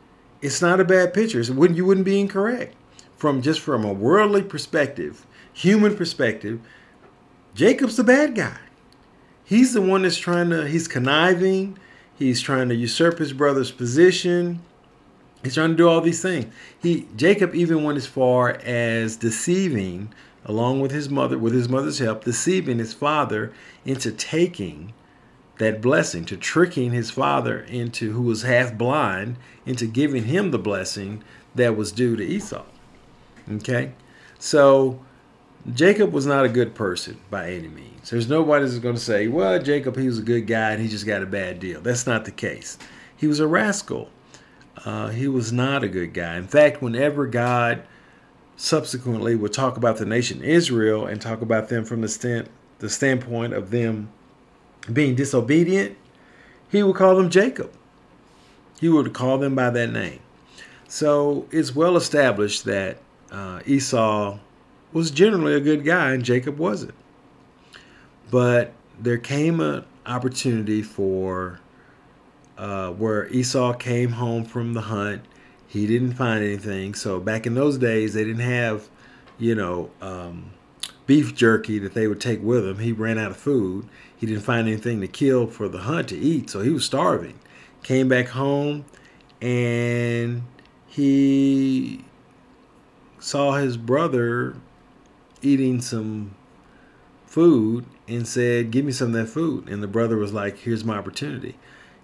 it's 0.42 0.62
not 0.62 0.80
a 0.80 0.84
bad 0.84 1.14
picture. 1.14 1.42
So 1.42 1.54
wouldn't 1.54 1.76
you 1.76 1.84
wouldn't 1.84 2.06
be 2.06 2.20
incorrect 2.20 2.74
from 3.16 3.42
just 3.42 3.60
from 3.60 3.84
a 3.84 3.92
worldly 3.92 4.42
perspective, 4.42 5.26
human 5.52 5.96
perspective. 5.96 6.60
Jacob's 7.54 7.96
the 7.96 8.04
bad 8.04 8.34
guy. 8.34 8.58
He's 9.44 9.72
the 9.72 9.80
one 9.80 10.02
that's 10.02 10.18
trying 10.18 10.50
to, 10.50 10.66
he's 10.68 10.88
conniving. 10.88 11.78
He's 12.18 12.40
trying 12.40 12.68
to 12.68 12.74
usurp 12.74 13.18
his 13.18 13.32
brother's 13.32 13.70
position. 13.70 14.60
He's 15.42 15.54
trying 15.54 15.70
to 15.70 15.76
do 15.76 15.88
all 15.88 16.00
these 16.00 16.22
things. 16.22 16.52
He 16.78 17.06
Jacob 17.14 17.54
even 17.54 17.84
went 17.84 17.96
as 17.98 18.06
far 18.06 18.50
as 18.64 19.16
deceiving, 19.16 20.12
along 20.44 20.80
with 20.80 20.90
his 20.90 21.08
mother, 21.08 21.38
with 21.38 21.52
his 21.52 21.68
mother's 21.68 21.98
help, 21.98 22.24
deceiving 22.24 22.78
his 22.78 22.92
father 22.92 23.52
into 23.84 24.10
taking 24.10 24.92
that 25.58 25.80
blessing, 25.80 26.24
to 26.26 26.36
tricking 26.36 26.92
his 26.92 27.10
father 27.10 27.60
into 27.60 28.12
who 28.12 28.22
was 28.22 28.42
half 28.42 28.76
blind, 28.76 29.36
into 29.64 29.86
giving 29.86 30.24
him 30.24 30.50
the 30.50 30.58
blessing 30.58 31.22
that 31.54 31.76
was 31.76 31.92
due 31.92 32.16
to 32.16 32.24
Esau. 32.24 32.64
Okay? 33.50 33.92
So 34.38 35.00
Jacob 35.74 36.12
was 36.12 36.26
not 36.26 36.44
a 36.44 36.48
good 36.48 36.74
person 36.74 37.18
by 37.30 37.50
any 37.50 37.68
means. 37.68 38.10
There's 38.10 38.28
nobody 38.28 38.66
that's 38.66 38.78
going 38.78 38.94
to 38.94 39.00
say, 39.00 39.28
well, 39.28 39.60
Jacob, 39.60 39.96
he 39.96 40.06
was 40.06 40.18
a 40.18 40.22
good 40.22 40.46
guy 40.46 40.72
and 40.72 40.82
he 40.82 40.88
just 40.88 41.06
got 41.06 41.22
a 41.22 41.26
bad 41.26 41.58
deal. 41.58 41.80
That's 41.80 42.06
not 42.06 42.24
the 42.24 42.30
case. 42.30 42.78
He 43.16 43.26
was 43.26 43.40
a 43.40 43.46
rascal. 43.46 44.10
Uh, 44.84 45.08
he 45.08 45.26
was 45.26 45.52
not 45.52 45.82
a 45.82 45.88
good 45.88 46.12
guy. 46.12 46.36
In 46.36 46.46
fact, 46.46 46.82
whenever 46.82 47.26
God 47.26 47.82
subsequently 48.56 49.34
would 49.34 49.52
talk 49.52 49.76
about 49.76 49.96
the 49.96 50.06
nation 50.06 50.42
Israel 50.42 51.06
and 51.06 51.20
talk 51.20 51.40
about 51.40 51.68
them 51.68 51.84
from 51.84 52.02
the, 52.02 52.08
stand, 52.08 52.48
the 52.78 52.88
standpoint 52.88 53.54
of 53.54 53.70
them 53.70 54.10
being 54.92 55.14
disobedient, 55.14 55.96
he 56.70 56.82
would 56.82 56.96
call 56.96 57.16
them 57.16 57.30
Jacob. 57.30 57.72
He 58.80 58.88
would 58.88 59.12
call 59.12 59.38
them 59.38 59.54
by 59.54 59.70
that 59.70 59.90
name. 59.90 60.20
So 60.88 61.46
it's 61.50 61.74
well 61.74 61.96
established 61.96 62.64
that 62.64 62.98
uh, 63.30 63.60
Esau 63.66 64.38
was 64.92 65.10
generally 65.10 65.54
a 65.54 65.60
good 65.60 65.84
guy 65.84 66.12
and 66.12 66.24
Jacob 66.24 66.58
wasn't. 66.58 66.94
But 68.30 68.72
there 68.98 69.18
came 69.18 69.60
an 69.60 69.84
opportunity 70.04 70.82
for 70.82 71.60
uh, 72.58 72.90
where 72.92 73.28
Esau 73.28 73.74
came 73.74 74.12
home 74.12 74.44
from 74.44 74.72
the 74.74 74.82
hunt. 74.82 75.24
He 75.68 75.86
didn't 75.86 76.12
find 76.12 76.42
anything. 76.42 76.94
So 76.94 77.20
back 77.20 77.46
in 77.46 77.54
those 77.54 77.78
days, 77.78 78.14
they 78.14 78.24
didn't 78.24 78.40
have, 78.40 78.88
you 79.38 79.54
know, 79.54 79.90
um, 80.00 80.50
beef 81.06 81.34
jerky 81.34 81.78
that 81.78 81.94
they 81.94 82.08
would 82.08 82.20
take 82.20 82.42
with 82.42 82.64
them. 82.64 82.78
He 82.78 82.92
ran 82.92 83.18
out 83.18 83.30
of 83.30 83.36
food. 83.36 83.88
He 84.16 84.26
didn't 84.26 84.42
find 84.42 84.66
anything 84.66 85.00
to 85.00 85.08
kill 85.08 85.46
for 85.46 85.68
the 85.68 85.78
hunt 85.78 86.08
to 86.08 86.16
eat, 86.16 86.50
so 86.50 86.60
he 86.60 86.70
was 86.70 86.84
starving. 86.84 87.38
Came 87.82 88.08
back 88.08 88.28
home 88.28 88.84
and 89.40 90.42
he 90.86 92.04
saw 93.18 93.52
his 93.52 93.76
brother 93.76 94.56
eating 95.42 95.80
some 95.80 96.34
food 97.26 97.84
and 98.08 98.26
said, 98.26 98.70
Give 98.70 98.84
me 98.84 98.92
some 98.92 99.08
of 99.08 99.12
that 99.14 99.26
food. 99.26 99.68
And 99.68 99.82
the 99.82 99.88
brother 99.88 100.16
was 100.16 100.32
like, 100.32 100.58
Here's 100.58 100.84
my 100.84 100.96
opportunity. 100.96 101.56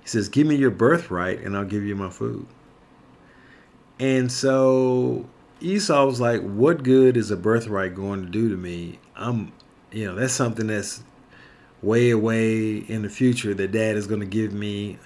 He 0.02 0.08
says, 0.08 0.28
Give 0.28 0.46
me 0.46 0.56
your 0.56 0.70
birthright 0.70 1.40
and 1.40 1.56
I'll 1.56 1.64
give 1.64 1.84
you 1.84 1.96
my 1.96 2.10
food. 2.10 2.46
And 3.98 4.30
so 4.30 5.26
Esau 5.60 6.04
was 6.04 6.20
like, 6.20 6.42
What 6.42 6.82
good 6.82 7.16
is 7.16 7.30
a 7.30 7.36
birthright 7.36 7.94
going 7.94 8.22
to 8.22 8.28
do 8.28 8.50
to 8.50 8.56
me? 8.56 8.98
I'm, 9.16 9.52
you 9.90 10.06
know, 10.06 10.14
that's 10.14 10.34
something 10.34 10.66
that's 10.66 11.02
way 11.82 12.10
away 12.10 12.76
in 12.76 13.02
the 13.02 13.08
future 13.10 13.54
that 13.54 13.72
dad 13.72 13.96
is 13.96 14.06
going 14.06 14.20
to 14.20 14.26
give 14.26 14.52
me 14.52 14.98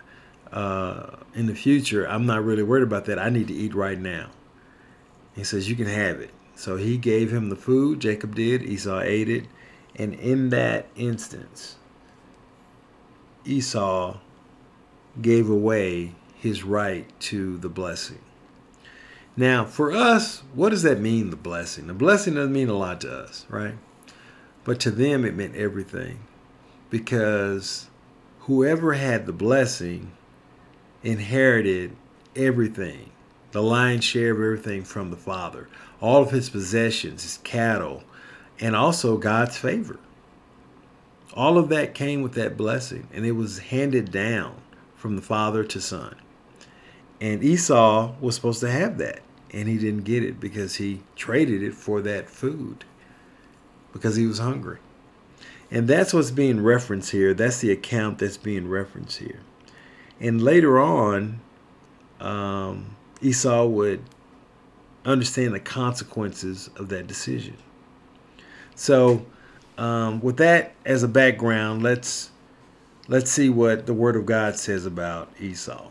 uh, 0.52 1.16
in 1.35 1.47
the 1.47 1.54
future. 1.54 2.06
I'm 2.06 2.26
not 2.26 2.45
really 2.45 2.62
worried 2.62 2.83
about 2.83 3.06
that. 3.06 3.18
I 3.18 3.30
need 3.30 3.49
to 3.49 3.54
eat 3.54 3.75
right 3.75 3.99
now. 3.99 4.30
He 5.35 5.45
says, 5.45 5.68
You 5.68 5.76
can 5.76 5.87
have 5.87 6.21
it. 6.21 6.30
So 6.54 6.76
he 6.76 6.97
gave 6.97 7.33
him 7.33 7.50
the 7.50 7.56
food, 7.56 8.00
Jacob 8.00 8.35
did. 8.35 8.62
Esau 8.62 9.00
ate 9.00 9.28
it. 9.28 9.45
And 9.95 10.14
in 10.14 10.50
that 10.50 10.87
instance, 10.97 11.76
Esau 13.45 14.18
gave 15.21 15.49
away 15.49 16.14
his 16.35 16.64
right 16.64 17.09
to 17.21 17.59
the 17.59 17.68
blessing. 17.68 18.21
Now, 19.37 19.64
for 19.64 19.92
us, 19.92 20.42
what 20.54 20.71
does 20.71 20.83
that 20.83 20.99
mean, 20.99 21.30
the 21.30 21.37
blessing? 21.37 21.87
The 21.87 21.95
blessing 21.95 22.35
doesn't 22.35 22.52
mean 22.52 22.71
a 22.71 22.75
lot 22.75 23.02
to 23.02 23.12
us, 23.12 23.45
right? 23.50 23.75
But 24.64 24.80
to 24.80 24.90
them, 24.90 25.25
it 25.25 25.35
meant 25.35 25.54
everything. 25.54 26.21
Because 26.90 27.88
whoever 28.40 28.94
had 28.94 29.26
the 29.26 29.32
blessing 29.32 30.12
inherited 31.02 31.96
everything, 32.34 33.10
the 33.52 33.62
lion's 33.62 34.04
share 34.04 34.32
of 34.32 34.38
everything 34.38 34.84
from 34.84 35.10
the 35.10 35.16
Father, 35.16 35.68
all 36.00 36.22
of 36.22 36.30
his 36.30 36.50
possessions, 36.50 37.22
his 37.22 37.38
cattle, 37.38 38.04
and 38.60 38.76
also 38.76 39.16
God's 39.16 39.56
favor. 39.56 39.98
All 41.34 41.58
of 41.58 41.68
that 41.68 41.94
came 41.94 42.22
with 42.22 42.32
that 42.34 42.56
blessing, 42.56 43.08
and 43.12 43.26
it 43.26 43.32
was 43.32 43.58
handed 43.58 44.10
down 44.10 44.56
from 44.96 45.16
the 45.16 45.22
father 45.22 45.64
to 45.64 45.80
son. 45.80 46.16
And 47.20 47.44
Esau 47.44 48.14
was 48.20 48.34
supposed 48.34 48.60
to 48.60 48.70
have 48.70 48.96
that, 48.99 49.20
and 49.52 49.68
he 49.68 49.76
didn't 49.76 50.04
get 50.04 50.22
it 50.22 50.40
because 50.40 50.76
he 50.76 51.02
traded 51.14 51.62
it 51.62 51.75
for 51.75 52.00
that 52.02 52.30
food 52.30 52.84
because 53.92 54.16
he 54.16 54.26
was 54.26 54.38
hungry. 54.38 54.78
And 55.70 55.88
that's 55.88 56.14
what's 56.14 56.30
being 56.30 56.62
referenced 56.62 57.10
here. 57.10 57.34
That's 57.34 57.58
the 57.58 57.72
account 57.72 58.18
that's 58.18 58.36
being 58.36 58.68
referenced 58.68 59.18
here. 59.18 59.40
And 60.20 60.40
later 60.40 60.78
on, 60.78 61.40
um, 62.20 62.96
Esau 63.20 63.66
would 63.66 64.02
understand 65.04 65.54
the 65.54 65.60
consequences 65.60 66.70
of 66.76 66.88
that 66.88 67.06
decision. 67.06 67.56
So, 68.74 69.26
um, 69.78 70.20
with 70.20 70.36
that 70.38 70.74
as 70.84 71.02
a 71.02 71.08
background, 71.08 71.82
let's 71.82 72.30
let's 73.08 73.30
see 73.30 73.48
what 73.48 73.86
the 73.86 73.94
Word 73.94 74.16
of 74.16 74.26
God 74.26 74.56
says 74.56 74.86
about 74.86 75.30
Esau. 75.40 75.90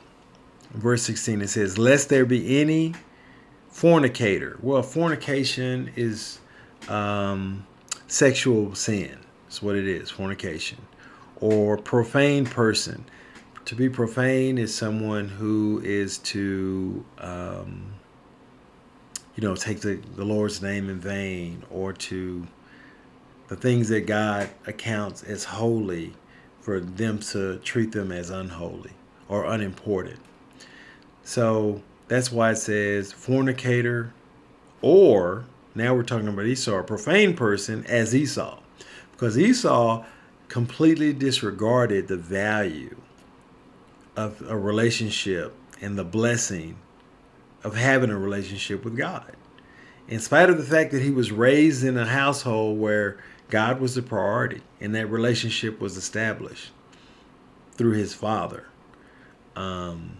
verse 0.73 1.03
16, 1.03 1.41
it 1.41 1.49
says, 1.49 1.77
"Lest 1.77 2.09
there 2.09 2.25
be 2.25 2.59
any 2.59 2.93
fornicator." 3.69 4.57
Well, 4.61 4.81
fornication 4.81 5.91
is 5.95 6.39
um, 6.89 7.65
sexual 8.07 8.75
sin. 8.75 9.24
What 9.61 9.75
it 9.75 9.87
is, 9.87 10.09
fornication, 10.09 10.77
or 11.37 11.77
profane 11.77 12.45
person. 12.45 13.05
To 13.65 13.75
be 13.75 13.89
profane 13.89 14.57
is 14.57 14.73
someone 14.73 15.27
who 15.27 15.81
is 15.83 16.19
to 16.19 17.03
um, 17.17 17.95
you 19.35 19.43
know, 19.43 19.55
take 19.55 19.81
the, 19.81 19.95
the 20.15 20.23
Lord's 20.23 20.61
name 20.61 20.89
in 20.89 20.99
vain 20.99 21.63
or 21.69 21.91
to 21.93 22.47
the 23.47 23.55
things 23.55 23.89
that 23.89 24.05
God 24.07 24.49
accounts 24.65 25.23
as 25.23 25.43
holy 25.43 26.13
for 26.61 26.79
them 26.79 27.19
to 27.19 27.57
treat 27.59 27.91
them 27.91 28.11
as 28.11 28.29
unholy 28.29 28.91
or 29.27 29.45
unimportant. 29.45 30.19
So 31.23 31.81
that's 32.07 32.31
why 32.31 32.51
it 32.51 32.57
says 32.57 33.11
fornicator 33.11 34.13
or 34.81 35.45
now 35.77 35.93
we're 35.93 36.03
talking 36.03 36.29
about 36.29 36.45
Esau, 36.45 36.79
a 36.79 36.83
profane 36.83 37.35
person 37.35 37.85
as 37.87 38.15
Esau. 38.15 38.59
Because 39.15 39.37
Esau 39.37 40.03
completely 40.47 41.13
disregarded 41.13 42.07
the 42.07 42.17
value 42.17 42.95
of 44.15 44.41
a 44.47 44.57
relationship 44.57 45.53
and 45.81 45.97
the 45.97 46.03
blessing 46.03 46.77
of 47.63 47.75
having 47.75 48.09
a 48.09 48.17
relationship 48.17 48.83
with 48.83 48.95
God. 48.95 49.35
In 50.07 50.19
spite 50.19 50.49
of 50.49 50.57
the 50.57 50.63
fact 50.63 50.91
that 50.91 51.01
he 51.01 51.09
was 51.09 51.31
raised 51.31 51.83
in 51.83 51.97
a 51.97 52.05
household 52.05 52.79
where 52.79 53.17
God 53.49 53.79
was 53.79 53.95
the 53.95 54.01
priority 54.01 54.61
and 54.79 54.93
that 54.93 55.07
relationship 55.07 55.79
was 55.79 55.97
established 55.97 56.71
through 57.71 57.93
his 57.93 58.13
father, 58.13 58.67
um, 59.55 60.17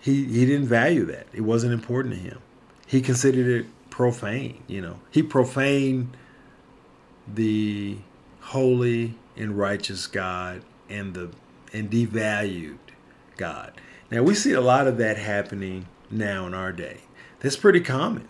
he, 0.00 0.24
he 0.24 0.46
didn't 0.46 0.66
value 0.66 1.04
that. 1.06 1.26
It 1.32 1.42
wasn't 1.42 1.72
important 1.72 2.14
to 2.14 2.20
him. 2.20 2.38
He 2.86 3.00
considered 3.00 3.46
it 3.46 3.66
profane, 3.90 4.62
you 4.66 4.80
know. 4.80 5.00
He 5.10 5.22
profaned 5.22 6.16
the 7.26 7.98
holy 8.40 9.14
and 9.36 9.56
righteous 9.56 10.06
God 10.06 10.62
and 10.88 11.14
the 11.14 11.30
and 11.72 11.90
devalued 11.90 12.78
God. 13.36 13.72
Now 14.10 14.22
we 14.22 14.34
see 14.34 14.52
a 14.52 14.60
lot 14.60 14.86
of 14.86 14.98
that 14.98 15.16
happening 15.16 15.86
now 16.10 16.46
in 16.46 16.54
our 16.54 16.72
day. 16.72 17.00
That's 17.40 17.56
pretty 17.56 17.80
common. 17.80 18.28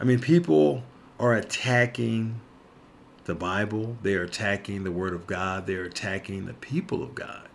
I 0.00 0.04
mean, 0.04 0.20
people 0.20 0.84
are 1.18 1.34
attacking 1.34 2.40
the 3.24 3.34
Bible, 3.34 3.98
they're 4.02 4.22
attacking 4.22 4.84
the 4.84 4.92
Word 4.92 5.12
of 5.12 5.26
God, 5.26 5.66
they're 5.66 5.84
attacking 5.84 6.46
the 6.46 6.54
people 6.54 7.02
of 7.02 7.14
God 7.14 7.48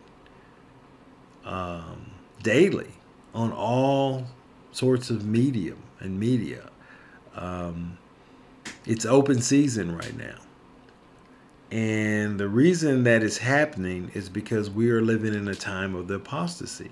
um, 1.46 2.12
daily 2.42 2.92
on 3.34 3.52
all 3.52 4.28
sorts 4.72 5.10
of 5.10 5.26
medium 5.26 5.82
and 6.00 6.20
media. 6.20 6.70
Um, 7.36 7.98
it's 8.86 9.06
open 9.06 9.42
season 9.42 9.96
right 9.96 10.16
now. 10.16 10.36
And 11.74 12.40
the 12.40 12.48
reason 12.48 13.04
that 13.06 13.24
is 13.24 13.40
happening 13.40 14.12
is 14.14 14.30
because 14.30 14.70
we 14.70 14.92
are 14.92 15.02
living 15.02 15.34
in 15.34 15.48
a 15.48 15.56
time 15.56 15.96
of 15.96 16.08
the 16.08 16.16
apostasy 16.16 16.92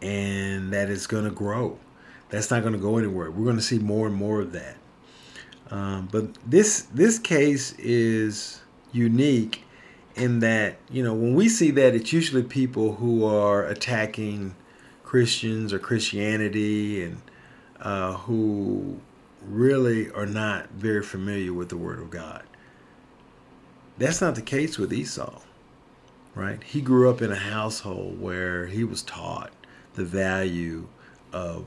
and 0.00 0.72
that 0.72 0.88
is 0.88 1.08
going 1.08 1.24
to 1.24 1.32
grow. 1.32 1.76
That's 2.28 2.52
not 2.52 2.60
going 2.60 2.74
to 2.74 2.78
go 2.78 2.98
anywhere. 2.98 3.32
We're 3.32 3.42
going 3.42 3.56
to 3.56 3.62
see 3.62 3.80
more 3.80 4.06
and 4.06 4.14
more 4.14 4.42
of 4.42 4.52
that. 4.52 4.76
Um, 5.72 6.08
but 6.12 6.34
this 6.48 6.82
this 6.94 7.18
case 7.18 7.72
is 7.80 8.60
unique 8.92 9.64
in 10.14 10.38
that 10.38 10.76
you 10.88 11.02
know 11.02 11.12
when 11.12 11.34
we 11.34 11.48
see 11.48 11.72
that 11.72 11.96
it's 11.96 12.12
usually 12.12 12.44
people 12.44 12.94
who 12.94 13.24
are 13.24 13.64
attacking 13.64 14.54
Christians 15.02 15.72
or 15.72 15.80
Christianity 15.80 17.02
and 17.02 17.20
uh, 17.80 18.12
who 18.12 19.00
really 19.42 20.12
are 20.12 20.26
not 20.26 20.70
very 20.70 21.02
familiar 21.02 21.52
with 21.52 21.70
the 21.70 21.76
Word 21.76 21.98
of 21.98 22.10
God. 22.10 22.44
That's 23.98 24.20
not 24.20 24.34
the 24.34 24.42
case 24.42 24.76
with 24.78 24.92
Esau, 24.92 25.40
right? 26.34 26.62
He 26.62 26.80
grew 26.80 27.08
up 27.08 27.22
in 27.22 27.32
a 27.32 27.36
household 27.36 28.20
where 28.20 28.66
he 28.66 28.84
was 28.84 29.02
taught 29.02 29.52
the 29.94 30.04
value 30.04 30.88
of 31.32 31.64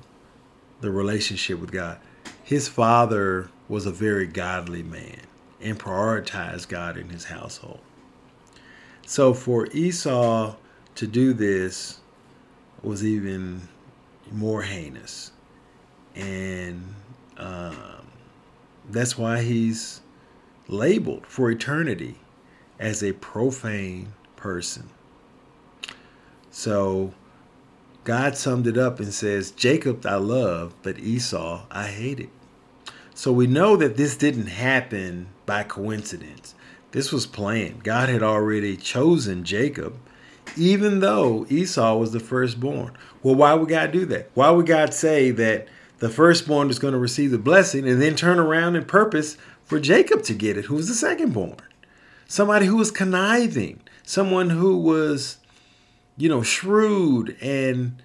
the 0.81 0.91
relationship 0.91 1.59
with 1.59 1.71
God. 1.71 1.97
His 2.43 2.67
father 2.67 3.49
was 3.67 3.85
a 3.85 3.91
very 3.91 4.27
godly 4.27 4.83
man 4.83 5.21
and 5.61 5.79
prioritized 5.79 6.69
God 6.69 6.97
in 6.97 7.09
his 7.09 7.25
household. 7.25 7.79
So 9.05 9.33
for 9.33 9.67
Esau 9.71 10.55
to 10.95 11.07
do 11.07 11.33
this 11.33 11.99
was 12.83 13.03
even 13.03 13.61
more 14.31 14.61
heinous. 14.61 15.31
And 16.15 16.93
um, 17.37 17.75
that's 18.89 19.17
why 19.17 19.41
he's 19.41 20.01
labeled 20.69 21.25
for 21.25 21.51
eternity 21.51 22.15
as 22.79 23.03
a 23.03 23.11
profane 23.13 24.13
person. 24.35 24.89
So 26.51 27.13
God 28.03 28.37
summed 28.37 28.67
it 28.67 28.77
up 28.77 28.99
and 28.99 29.13
says, 29.13 29.51
Jacob 29.51 30.05
I 30.05 30.15
love, 30.15 30.73
but 30.81 30.99
Esau 30.99 31.65
I 31.69 31.87
hated. 31.87 32.29
So 33.13 33.33
we 33.33 33.47
know 33.47 33.75
that 33.75 33.97
this 33.97 34.15
didn't 34.15 34.47
happen 34.47 35.27
by 35.45 35.63
coincidence. 35.63 36.55
This 36.91 37.11
was 37.11 37.25
planned. 37.25 37.83
God 37.83 38.07
had 38.07 38.23
already 38.23 38.77
chosen 38.77 39.43
Jacob, 39.43 39.97
even 40.55 41.01
though 41.01 41.45
Esau 41.49 41.97
was 41.97 42.13
the 42.13 42.19
firstborn. 42.19 42.93
Well, 43.21 43.35
why 43.35 43.53
would 43.53 43.69
God 43.69 43.91
do 43.91 44.05
that? 44.05 44.29
Why 44.35 44.49
would 44.51 44.65
God 44.65 44.93
say 44.93 45.31
that 45.31 45.67
the 45.99 46.09
firstborn 46.09 46.69
is 46.69 46.79
going 46.79 46.93
to 46.93 46.99
receive 46.99 47.31
the 47.31 47.37
blessing 47.37 47.87
and 47.87 48.01
then 48.01 48.15
turn 48.15 48.39
around 48.39 48.77
and 48.77 48.87
purpose 48.87 49.37
for 49.69 49.79
Jacob 49.79 50.23
to 50.23 50.33
get 50.33 50.57
it, 50.57 50.65
who 50.65 50.73
was 50.73 50.87
the 50.87 50.95
second 50.95 51.31
born. 51.31 51.55
Somebody 52.27 52.65
who 52.65 52.75
was 52.75 52.89
conniving, 52.89 53.79
someone 54.03 54.49
who 54.49 54.75
was, 54.75 55.37
you 56.17 56.27
know, 56.27 56.41
shrewd 56.41 57.37
and, 57.39 58.01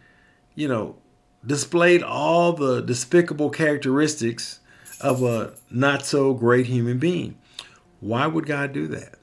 you 0.54 0.68
know, 0.68 0.96
displayed 1.44 2.02
all 2.02 2.52
the 2.52 2.82
despicable 2.82 3.48
characteristics 3.48 4.60
of 5.00 5.22
a 5.22 5.54
not 5.70 6.04
so 6.04 6.34
great 6.34 6.66
human 6.66 6.98
being. 6.98 7.38
Why 8.00 8.26
would 8.26 8.44
God 8.44 8.74
do 8.74 8.86
that? 8.88 9.14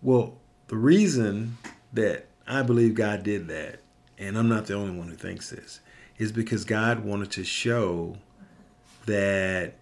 Well, 0.00 0.38
the 0.68 0.76
reason 0.76 1.58
that 1.92 2.26
I 2.46 2.62
believe 2.62 2.94
God 2.94 3.24
did 3.24 3.48
that, 3.48 3.80
and 4.18 4.38
I'm 4.38 4.48
not 4.48 4.66
the 4.66 4.74
only 4.74 4.96
one 4.96 5.08
who 5.08 5.16
thinks 5.16 5.50
this, 5.50 5.80
is 6.16 6.30
because 6.30 6.64
God 6.64 7.00
wanted 7.00 7.32
to 7.32 7.42
show 7.42 8.18
that 9.06 9.74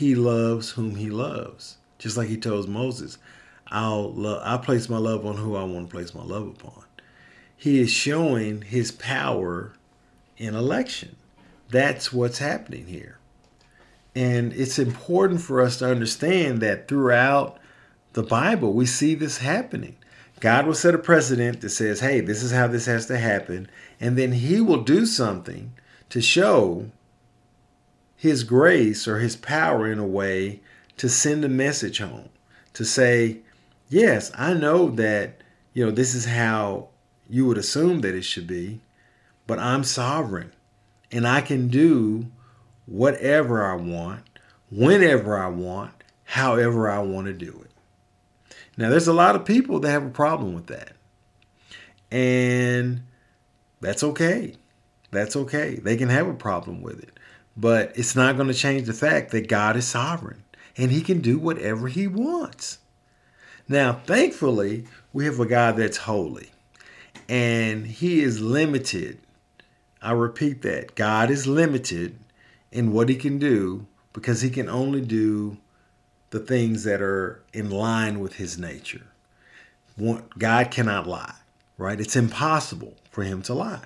he 0.00 0.14
loves 0.14 0.70
whom 0.70 0.94
he 0.96 1.10
loves. 1.10 1.76
Just 1.98 2.16
like 2.16 2.28
he 2.28 2.38
tells 2.38 2.66
Moses, 2.66 3.18
I'll 3.66 4.10
love, 4.14 4.40
I 4.42 4.56
place 4.56 4.88
my 4.88 4.96
love 4.96 5.26
on 5.26 5.36
who 5.36 5.54
I 5.54 5.64
want 5.64 5.90
to 5.90 5.94
place 5.94 6.14
my 6.14 6.24
love 6.24 6.46
upon. 6.46 6.84
He 7.54 7.78
is 7.82 7.90
showing 7.90 8.62
his 8.62 8.92
power 8.92 9.74
in 10.38 10.54
election. 10.54 11.16
That's 11.68 12.14
what's 12.14 12.38
happening 12.38 12.86
here. 12.86 13.18
And 14.14 14.54
it's 14.54 14.78
important 14.78 15.42
for 15.42 15.60
us 15.60 15.76
to 15.80 15.90
understand 15.90 16.62
that 16.62 16.88
throughout 16.88 17.58
the 18.14 18.22
Bible, 18.22 18.72
we 18.72 18.86
see 18.86 19.14
this 19.14 19.36
happening. 19.36 19.96
God 20.40 20.66
will 20.66 20.72
set 20.72 20.94
a 20.94 20.98
precedent 20.98 21.60
that 21.60 21.68
says, 21.68 22.00
hey, 22.00 22.20
this 22.20 22.42
is 22.42 22.52
how 22.52 22.68
this 22.68 22.86
has 22.86 23.04
to 23.08 23.18
happen. 23.18 23.68
And 24.00 24.16
then 24.16 24.32
he 24.32 24.62
will 24.62 24.82
do 24.82 25.04
something 25.04 25.74
to 26.08 26.22
show 26.22 26.90
his 28.20 28.44
grace 28.44 29.08
or 29.08 29.18
his 29.18 29.34
power 29.34 29.90
in 29.90 29.98
a 29.98 30.06
way 30.06 30.60
to 30.98 31.08
send 31.08 31.42
a 31.42 31.48
message 31.48 32.00
home, 32.00 32.28
to 32.74 32.84
say, 32.84 33.38
yes, 33.88 34.30
I 34.36 34.52
know 34.52 34.90
that, 34.90 35.40
you 35.72 35.86
know, 35.86 35.90
this 35.90 36.14
is 36.14 36.26
how 36.26 36.88
you 37.30 37.46
would 37.46 37.56
assume 37.56 38.02
that 38.02 38.14
it 38.14 38.26
should 38.26 38.46
be, 38.46 38.80
but 39.46 39.58
I'm 39.58 39.84
sovereign 39.84 40.52
and 41.10 41.26
I 41.26 41.40
can 41.40 41.68
do 41.68 42.26
whatever 42.84 43.64
I 43.64 43.76
want, 43.76 44.20
whenever 44.70 45.38
I 45.38 45.48
want, 45.48 45.94
however 46.24 46.90
I 46.90 46.98
want 46.98 47.26
to 47.26 47.32
do 47.32 47.64
it. 47.64 47.70
Now, 48.76 48.90
there's 48.90 49.08
a 49.08 49.14
lot 49.14 49.34
of 49.34 49.46
people 49.46 49.80
that 49.80 49.90
have 49.90 50.04
a 50.04 50.10
problem 50.10 50.52
with 50.52 50.66
that. 50.66 50.92
And 52.10 53.00
that's 53.80 54.02
okay. 54.02 54.56
That's 55.10 55.36
okay. 55.36 55.76
They 55.76 55.96
can 55.96 56.10
have 56.10 56.28
a 56.28 56.34
problem 56.34 56.82
with 56.82 57.02
it. 57.02 57.14
But 57.56 57.92
it's 57.96 58.16
not 58.16 58.36
going 58.36 58.48
to 58.48 58.54
change 58.54 58.86
the 58.86 58.92
fact 58.92 59.30
that 59.32 59.48
God 59.48 59.76
is 59.76 59.86
sovereign 59.86 60.44
and 60.76 60.90
he 60.90 61.02
can 61.02 61.20
do 61.20 61.38
whatever 61.38 61.88
he 61.88 62.06
wants. 62.06 62.78
Now, 63.68 64.00
thankfully, 64.06 64.86
we 65.12 65.24
have 65.26 65.38
a 65.40 65.46
God 65.46 65.76
that's 65.76 65.98
holy 65.98 66.50
and 67.28 67.86
he 67.86 68.22
is 68.22 68.40
limited. 68.40 69.18
I 70.02 70.12
repeat 70.12 70.62
that 70.62 70.94
God 70.96 71.30
is 71.30 71.46
limited 71.46 72.18
in 72.72 72.92
what 72.92 73.08
he 73.08 73.14
can 73.14 73.38
do 73.38 73.86
because 74.12 74.40
he 74.40 74.50
can 74.50 74.68
only 74.68 75.00
do 75.00 75.56
the 76.30 76.40
things 76.40 76.84
that 76.84 77.00
are 77.00 77.42
in 77.52 77.70
line 77.70 78.20
with 78.20 78.34
his 78.34 78.58
nature. 78.58 79.06
God 80.38 80.70
cannot 80.70 81.06
lie, 81.06 81.34
right? 81.76 82.00
It's 82.00 82.16
impossible 82.16 82.94
for 83.10 83.22
him 83.22 83.42
to 83.42 83.54
lie. 83.54 83.84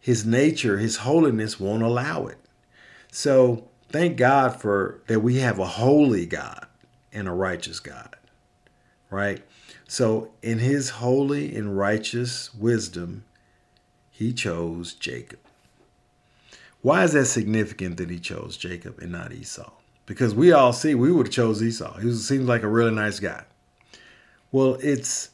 His 0.00 0.24
nature, 0.24 0.78
his 0.78 0.98
holiness 0.98 1.58
won't 1.58 1.82
allow 1.82 2.26
it. 2.26 2.38
So 3.12 3.68
thank 3.90 4.16
God 4.16 4.60
for 4.60 5.02
that 5.06 5.20
we 5.20 5.36
have 5.36 5.58
a 5.58 5.66
holy 5.66 6.24
God 6.24 6.66
and 7.12 7.28
a 7.28 7.32
righteous 7.32 7.78
God, 7.78 8.16
right? 9.10 9.44
So 9.86 10.32
in 10.40 10.58
his 10.58 10.88
holy 10.88 11.54
and 11.54 11.76
righteous 11.76 12.54
wisdom, 12.54 13.24
he 14.10 14.32
chose 14.32 14.94
Jacob. 14.94 15.40
Why 16.80 17.04
is 17.04 17.12
that 17.12 17.26
significant 17.26 17.98
that 17.98 18.08
he 18.08 18.18
chose 18.18 18.56
Jacob 18.56 18.98
and 18.98 19.12
not 19.12 19.30
Esau? 19.30 19.70
Because 20.06 20.34
we 20.34 20.50
all 20.50 20.72
see 20.72 20.94
we 20.94 21.12
would 21.12 21.26
have 21.26 21.34
chose 21.34 21.62
Esau. 21.62 21.98
He 21.98 22.14
seems 22.14 22.48
like 22.48 22.62
a 22.62 22.68
really 22.68 22.94
nice 22.94 23.20
guy. 23.20 23.44
Well, 24.50 24.78
it's 24.82 25.28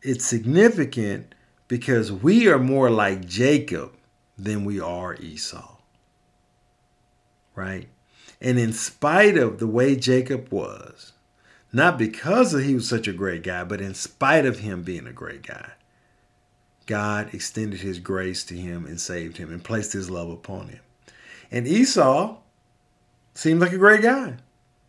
it's 0.00 0.24
significant 0.24 1.34
because 1.68 2.10
we 2.10 2.48
are 2.48 2.58
more 2.58 2.88
like 2.88 3.26
Jacob 3.26 3.92
than 4.38 4.64
we 4.64 4.80
are 4.80 5.14
Esau. 5.16 5.76
Right? 7.54 7.88
And 8.40 8.58
in 8.58 8.72
spite 8.72 9.36
of 9.36 9.58
the 9.58 9.66
way 9.66 9.94
Jacob 9.94 10.52
was, 10.52 11.12
not 11.72 11.96
because 11.98 12.52
he 12.52 12.74
was 12.74 12.88
such 12.88 13.08
a 13.08 13.12
great 13.12 13.42
guy, 13.42 13.64
but 13.64 13.80
in 13.80 13.94
spite 13.94 14.44
of 14.44 14.58
him 14.58 14.82
being 14.82 15.06
a 15.06 15.12
great 15.12 15.46
guy, 15.46 15.70
God 16.86 17.32
extended 17.32 17.80
his 17.80 17.98
grace 17.98 18.44
to 18.44 18.54
him 18.54 18.84
and 18.84 19.00
saved 19.00 19.36
him 19.36 19.50
and 19.50 19.62
placed 19.62 19.92
his 19.92 20.10
love 20.10 20.28
upon 20.28 20.68
him. 20.68 20.80
And 21.50 21.66
Esau 21.66 22.36
seemed 23.34 23.60
like 23.60 23.72
a 23.72 23.78
great 23.78 24.02
guy, 24.02 24.36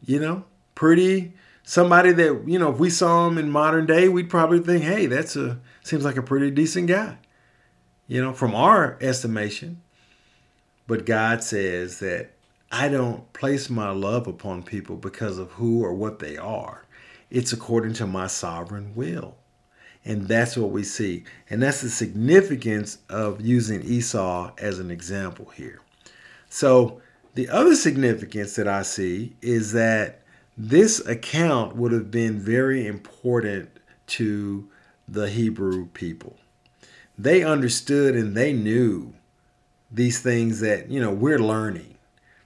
you 0.04 0.19
know, 0.19 0.45
pretty 0.76 1.34
somebody 1.63 2.12
that, 2.12 2.43
you 2.45 2.60
know, 2.60 2.71
if 2.71 2.80
we 2.80 2.89
saw 2.89 3.28
him 3.28 3.38
in 3.38 3.49
modern 3.49 3.86
day, 3.86 4.10
we'd 4.10 4.30
probably 4.30 4.60
think, 4.60 4.84
hey, 4.84 5.06
that's 5.06 5.36
a 5.36 5.60
seems 5.84 6.04
like 6.04 6.17
a 6.17 6.21
pretty 6.21 6.52
decent 6.52 6.88
guy, 6.88 7.17
you 8.08 8.21
know, 8.21 8.34
from 8.34 8.54
our 8.56 8.97
estimation. 8.99 9.82
But 10.88 11.06
God 11.06 11.43
says 11.43 11.99
that 11.99 12.33
I 12.75 12.89
don't 12.89 13.31
place 13.33 13.69
my 13.69 13.91
love 13.91 14.25
upon 14.25 14.63
people 14.63 14.95
because 14.95 15.38
of 15.38 15.51
who 15.51 15.83
or 15.83 15.93
what 15.93 16.17
they 16.17 16.38
are. 16.38 16.86
It's 17.29 17.53
according 17.53 17.93
to 17.93 18.07
my 18.07 18.25
sovereign 18.25 18.95
will. 18.95 19.36
And 20.03 20.27
that's 20.27 20.57
what 20.57 20.71
we 20.71 20.81
see. 20.81 21.23
And 21.51 21.62
that's 21.62 21.81
the 21.81 21.89
significance 21.91 22.97
of 23.09 23.41
using 23.41 23.83
Esau 23.83 24.53
as 24.57 24.79
an 24.79 24.89
example 24.89 25.51
here. 25.55 25.81
So, 26.49 26.99
the 27.36 27.47
other 27.47 27.75
significance 27.75 28.55
that 28.55 28.67
I 28.67 28.81
see 28.81 29.36
is 29.43 29.73
that 29.73 30.23
this 30.57 30.99
account 31.05 31.75
would 31.75 31.91
have 31.91 32.09
been 32.09 32.39
very 32.39 32.88
important 32.88 33.69
to 34.07 34.67
the 35.07 35.29
Hebrew 35.29 35.86
people. 35.89 36.38
They 37.19 37.43
understood 37.43 38.15
and 38.15 38.36
they 38.36 38.51
knew 38.51 39.13
these 39.91 40.21
things 40.21 40.59
that, 40.62 40.89
you 40.89 40.99
know, 40.99 41.12
we're 41.12 41.38
learning. 41.39 41.93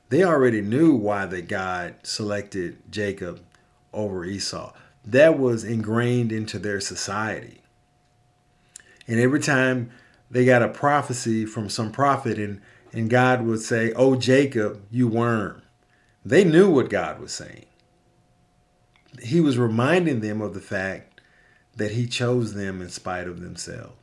They 0.10 0.24
already 0.24 0.62
knew 0.62 0.96
why 0.96 1.26
that 1.26 1.48
God 1.48 1.96
selected 2.04 2.78
Jacob 2.90 3.42
over 3.94 4.24
Esau 4.26 4.74
that 5.08 5.40
was 5.40 5.64
ingrained 5.64 6.32
into 6.32 6.60
their 6.60 6.80
society. 6.82 7.62
And 9.08 9.20
every 9.20 9.40
time 9.40 9.90
they 10.30 10.46
got 10.46 10.62
a 10.62 10.68
prophecy 10.68 11.46
from 11.46 11.70
some 11.70 11.92
prophet 11.92 12.38
and, 12.38 12.62
and 12.92 13.10
God 13.10 13.44
would 13.44 13.62
say, 13.62 13.94
Oh, 13.94 14.16
Jacob, 14.16 14.82
you 14.92 15.08
worm, 15.08 15.62
they 16.26 16.44
knew 16.44 16.70
what 16.70 16.90
God 16.90 17.20
was 17.20 17.32
saying. 17.32 17.66
He 19.24 19.40
was 19.40 19.58
reminding 19.58 20.20
them 20.20 20.42
of 20.42 20.54
the 20.54 20.62
fact 20.62 21.22
that 21.78 21.92
He 21.92 22.06
chose 22.06 22.54
them 22.54 22.82
in 22.82 22.90
spite 22.90 23.28
of 23.28 23.40
themselves. 23.40 23.94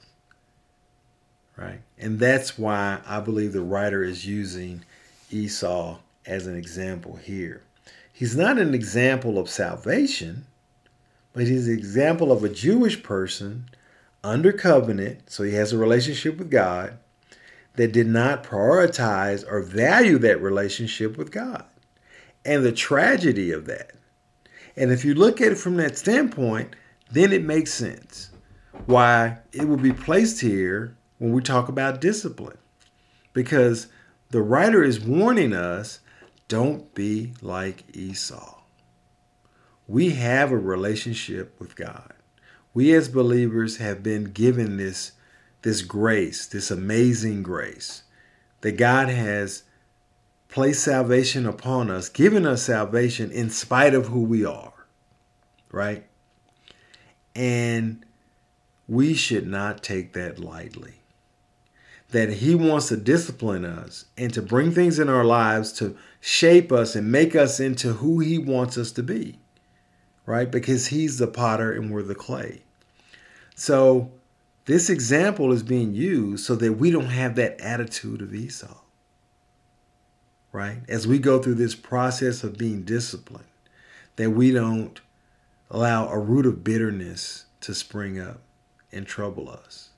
Right? 1.56 1.82
And 1.98 2.18
that's 2.18 2.58
why 2.58 3.00
I 3.06 3.20
believe 3.20 3.52
the 3.52 3.60
writer 3.60 4.02
is 4.02 4.26
using 4.26 4.84
Esau 5.34 5.98
as 6.26 6.46
an 6.46 6.56
example 6.56 7.16
here. 7.16 7.62
He's 8.12 8.36
not 8.36 8.58
an 8.58 8.74
example 8.74 9.38
of 9.38 9.50
salvation 9.50 10.46
but 11.34 11.48
he's 11.48 11.68
an 11.68 11.74
example 11.74 12.32
of 12.32 12.42
a 12.42 12.48
Jewish 12.48 13.02
person 13.02 13.66
under 14.22 14.52
covenant, 14.52 15.30
so 15.30 15.42
he 15.42 15.52
has 15.54 15.72
a 15.72 15.78
relationship 15.78 16.38
with 16.38 16.50
God, 16.50 16.96
that 17.74 17.92
did 17.92 18.06
not 18.06 18.44
prioritize 18.44 19.44
or 19.50 19.60
value 19.60 20.16
that 20.18 20.40
relationship 20.40 21.18
with 21.18 21.32
God 21.32 21.64
and 22.44 22.64
the 22.64 22.72
tragedy 22.72 23.50
of 23.50 23.66
that. 23.66 23.90
And 24.76 24.92
if 24.92 25.04
you 25.04 25.14
look 25.14 25.40
at 25.40 25.52
it 25.52 25.58
from 25.58 25.76
that 25.78 25.98
standpoint, 25.98 26.76
then 27.10 27.32
it 27.32 27.42
makes 27.42 27.74
sense 27.74 28.30
why 28.86 29.38
it 29.52 29.66
will 29.66 29.76
be 29.76 29.92
placed 29.92 30.40
here 30.40 30.96
when 31.18 31.32
we 31.32 31.42
talk 31.42 31.68
about 31.68 32.00
discipline. 32.00 32.58
Because 33.32 33.88
the 34.34 34.42
writer 34.42 34.82
is 34.82 34.98
warning 34.98 35.52
us 35.52 36.00
don't 36.48 36.92
be 36.92 37.34
like 37.40 37.84
Esau. 37.96 38.62
We 39.86 40.10
have 40.10 40.50
a 40.50 40.58
relationship 40.58 41.54
with 41.60 41.76
God. 41.76 42.14
We 42.72 42.92
as 42.94 43.08
believers 43.08 43.76
have 43.76 44.02
been 44.02 44.32
given 44.32 44.76
this, 44.76 45.12
this 45.62 45.82
grace, 45.82 46.46
this 46.46 46.72
amazing 46.72 47.44
grace 47.44 48.02
that 48.62 48.72
God 48.72 49.08
has 49.08 49.62
placed 50.48 50.82
salvation 50.82 51.46
upon 51.46 51.88
us, 51.88 52.08
given 52.08 52.44
us 52.44 52.64
salvation 52.64 53.30
in 53.30 53.50
spite 53.50 53.94
of 53.94 54.08
who 54.08 54.24
we 54.24 54.44
are, 54.44 54.88
right? 55.70 56.04
And 57.36 58.04
we 58.88 59.14
should 59.14 59.46
not 59.46 59.84
take 59.84 60.12
that 60.14 60.40
lightly. 60.40 61.03
That 62.14 62.34
He 62.34 62.54
wants 62.54 62.88
to 62.88 62.96
discipline 62.96 63.64
us 63.64 64.04
and 64.16 64.32
to 64.34 64.40
bring 64.40 64.70
things 64.70 65.00
in 65.00 65.08
our 65.08 65.24
lives 65.24 65.72
to 65.74 65.96
shape 66.20 66.70
us 66.70 66.94
and 66.94 67.10
make 67.10 67.34
us 67.34 67.58
into 67.58 67.94
who 67.94 68.20
He 68.20 68.38
wants 68.38 68.78
us 68.78 68.92
to 68.92 69.02
be, 69.02 69.40
right? 70.24 70.48
Because 70.48 70.86
He's 70.86 71.18
the 71.18 71.26
potter 71.26 71.72
and 71.72 71.90
we're 71.90 72.04
the 72.04 72.14
clay. 72.14 72.62
So, 73.56 74.12
this 74.66 74.88
example 74.88 75.52
is 75.52 75.64
being 75.64 75.92
used 75.92 76.44
so 76.44 76.54
that 76.54 76.74
we 76.74 76.92
don't 76.92 77.06
have 77.06 77.34
that 77.34 77.60
attitude 77.60 78.22
of 78.22 78.32
Esau, 78.32 78.78
right? 80.52 80.82
As 80.88 81.08
we 81.08 81.18
go 81.18 81.42
through 81.42 81.56
this 81.56 81.74
process 81.74 82.44
of 82.44 82.56
being 82.56 82.84
disciplined, 82.84 83.48
that 84.14 84.30
we 84.30 84.52
don't 84.52 85.00
allow 85.68 86.08
a 86.08 86.18
root 86.18 86.46
of 86.46 86.62
bitterness 86.62 87.46
to 87.62 87.74
spring 87.74 88.20
up 88.20 88.40
and 88.92 89.04
trouble 89.04 89.50
us. 89.50 89.90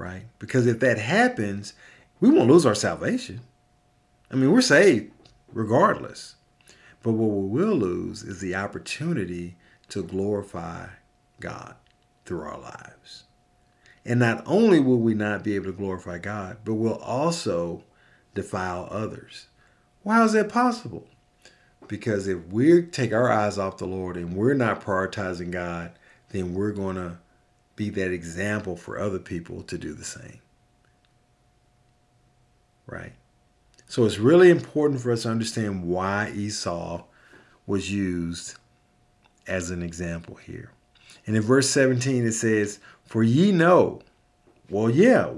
Right? 0.00 0.24
Because 0.38 0.66
if 0.66 0.80
that 0.80 0.96
happens, 0.96 1.74
we 2.20 2.30
won't 2.30 2.48
lose 2.48 2.64
our 2.64 2.74
salvation. 2.74 3.42
I 4.30 4.36
mean, 4.36 4.50
we're 4.50 4.62
saved 4.62 5.12
regardless. 5.52 6.36
But 7.02 7.12
what 7.12 7.28
we 7.28 7.48
will 7.48 7.76
lose 7.76 8.22
is 8.22 8.40
the 8.40 8.54
opportunity 8.54 9.56
to 9.90 10.02
glorify 10.02 10.86
God 11.38 11.74
through 12.24 12.40
our 12.40 12.58
lives. 12.58 13.24
And 14.06 14.20
not 14.20 14.42
only 14.46 14.80
will 14.80 15.00
we 15.00 15.12
not 15.12 15.44
be 15.44 15.54
able 15.54 15.66
to 15.66 15.72
glorify 15.72 16.16
God, 16.16 16.60
but 16.64 16.76
we'll 16.76 16.94
also 16.94 17.84
defile 18.34 18.88
others. 18.90 19.48
Why 20.02 20.24
is 20.24 20.32
that 20.32 20.48
possible? 20.48 21.08
Because 21.88 22.26
if 22.26 22.46
we 22.46 22.84
take 22.84 23.12
our 23.12 23.30
eyes 23.30 23.58
off 23.58 23.76
the 23.76 23.86
Lord 23.86 24.16
and 24.16 24.34
we're 24.34 24.54
not 24.54 24.80
prioritizing 24.80 25.50
God, 25.50 25.92
then 26.30 26.54
we're 26.54 26.72
going 26.72 26.96
to 26.96 27.18
be 27.80 27.88
that 27.88 28.12
example 28.12 28.76
for 28.76 28.98
other 28.98 29.18
people 29.18 29.62
to 29.62 29.78
do 29.78 29.94
the 29.94 30.04
same. 30.04 30.38
Right? 32.86 33.14
So 33.88 34.04
it's 34.04 34.18
really 34.18 34.50
important 34.50 35.00
for 35.00 35.10
us 35.10 35.22
to 35.22 35.30
understand 35.30 35.84
why 35.84 36.30
Esau 36.34 37.02
was 37.66 37.90
used 37.90 38.56
as 39.46 39.70
an 39.70 39.82
example 39.82 40.34
here. 40.34 40.72
And 41.26 41.34
in 41.34 41.42
verse 41.42 41.70
17 41.70 42.26
it 42.26 42.32
says, 42.32 42.80
For 43.06 43.22
ye 43.22 43.50
know. 43.50 44.02
Well, 44.68 44.90
yeah, 44.90 45.30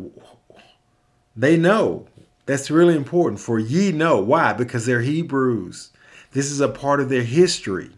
they 1.37 1.57
know. 1.57 2.09
That's 2.47 2.73
really 2.73 2.97
important. 2.97 3.41
For 3.41 3.61
ye 3.61 3.93
know. 3.93 4.21
Why? 4.21 4.53
Because 4.53 4.85
they're 4.85 5.03
Hebrews. 5.03 5.93
This 6.33 6.51
is 6.51 6.61
a 6.61 6.69
part 6.69 6.99
of 6.99 7.09
their 7.09 7.23
history. 7.23 7.93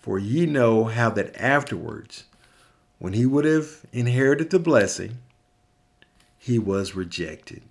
For 0.00 0.18
ye 0.18 0.44
know 0.44 0.86
how 0.86 1.10
that 1.10 1.40
afterwards, 1.40 2.24
when 2.98 3.12
he 3.12 3.26
would 3.26 3.44
have 3.44 3.84
inherited 3.92 4.50
the 4.50 4.58
blessing, 4.58 5.18
he 6.38 6.58
was 6.58 6.94
rejected. 6.94 7.62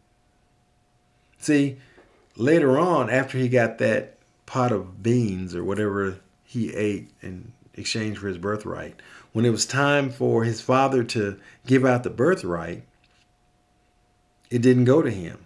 See, 1.40 1.78
later 2.36 2.78
on, 2.80 3.10
after 3.10 3.38
he 3.38 3.50
got 3.50 3.78
that 3.78 4.18
pot 4.46 4.72
of 4.72 5.04
beans 5.04 5.56
or 5.56 5.64
whatever 5.64 6.20
he 6.44 6.74
ate 6.74 7.12
in 7.22 7.52
exchange 7.74 8.18
for 8.18 8.28
his 8.28 8.38
birthright, 8.38 8.96
when 9.34 9.46
it 9.46 9.52
was 9.52 9.66
time 9.66 10.10
for 10.10 10.44
his 10.44 10.62
father 10.62 11.04
to 11.04 11.40
give 11.66 11.86
out 11.86 12.04
the 12.04 12.10
birthright, 12.10 12.84
it 14.50 14.62
didn't 14.62 14.86
go 14.86 15.02
to 15.02 15.12
him. 15.12 15.46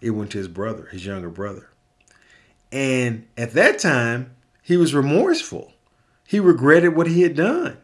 It 0.00 0.10
went 0.10 0.32
to 0.32 0.38
his 0.38 0.48
brother, 0.48 0.86
his 0.86 1.06
younger 1.06 1.30
brother. 1.30 1.70
And 2.70 3.26
at 3.36 3.52
that 3.52 3.78
time, 3.78 4.34
he 4.62 4.76
was 4.76 4.94
remorseful. 4.94 5.72
He 6.26 6.38
regretted 6.38 6.94
what 6.94 7.06
he 7.06 7.22
had 7.22 7.34
done. 7.34 7.78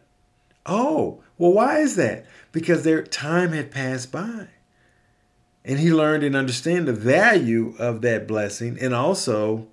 Oh, 0.65 1.21
well, 1.37 1.53
why 1.53 1.79
is 1.79 1.95
that? 1.95 2.25
Because 2.51 2.83
their 2.83 3.03
time 3.03 3.51
had 3.51 3.71
passed 3.71 4.11
by. 4.11 4.47
And 5.63 5.79
he 5.79 5.91
learned 5.91 6.23
and 6.23 6.35
understand 6.35 6.87
the 6.87 6.93
value 6.93 7.75
of 7.79 8.01
that 8.01 8.27
blessing 8.27 8.77
and 8.79 8.93
also 8.93 9.67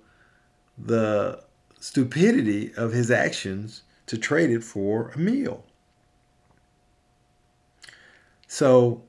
the 0.77 1.43
stupidity 1.79 2.73
of 2.75 2.93
his 2.93 3.11
actions 3.11 3.83
to 4.07 4.17
trade 4.17 4.49
it 4.49 4.63
for 4.63 5.09
a 5.09 5.17
meal. 5.17 5.63
So 8.47 9.03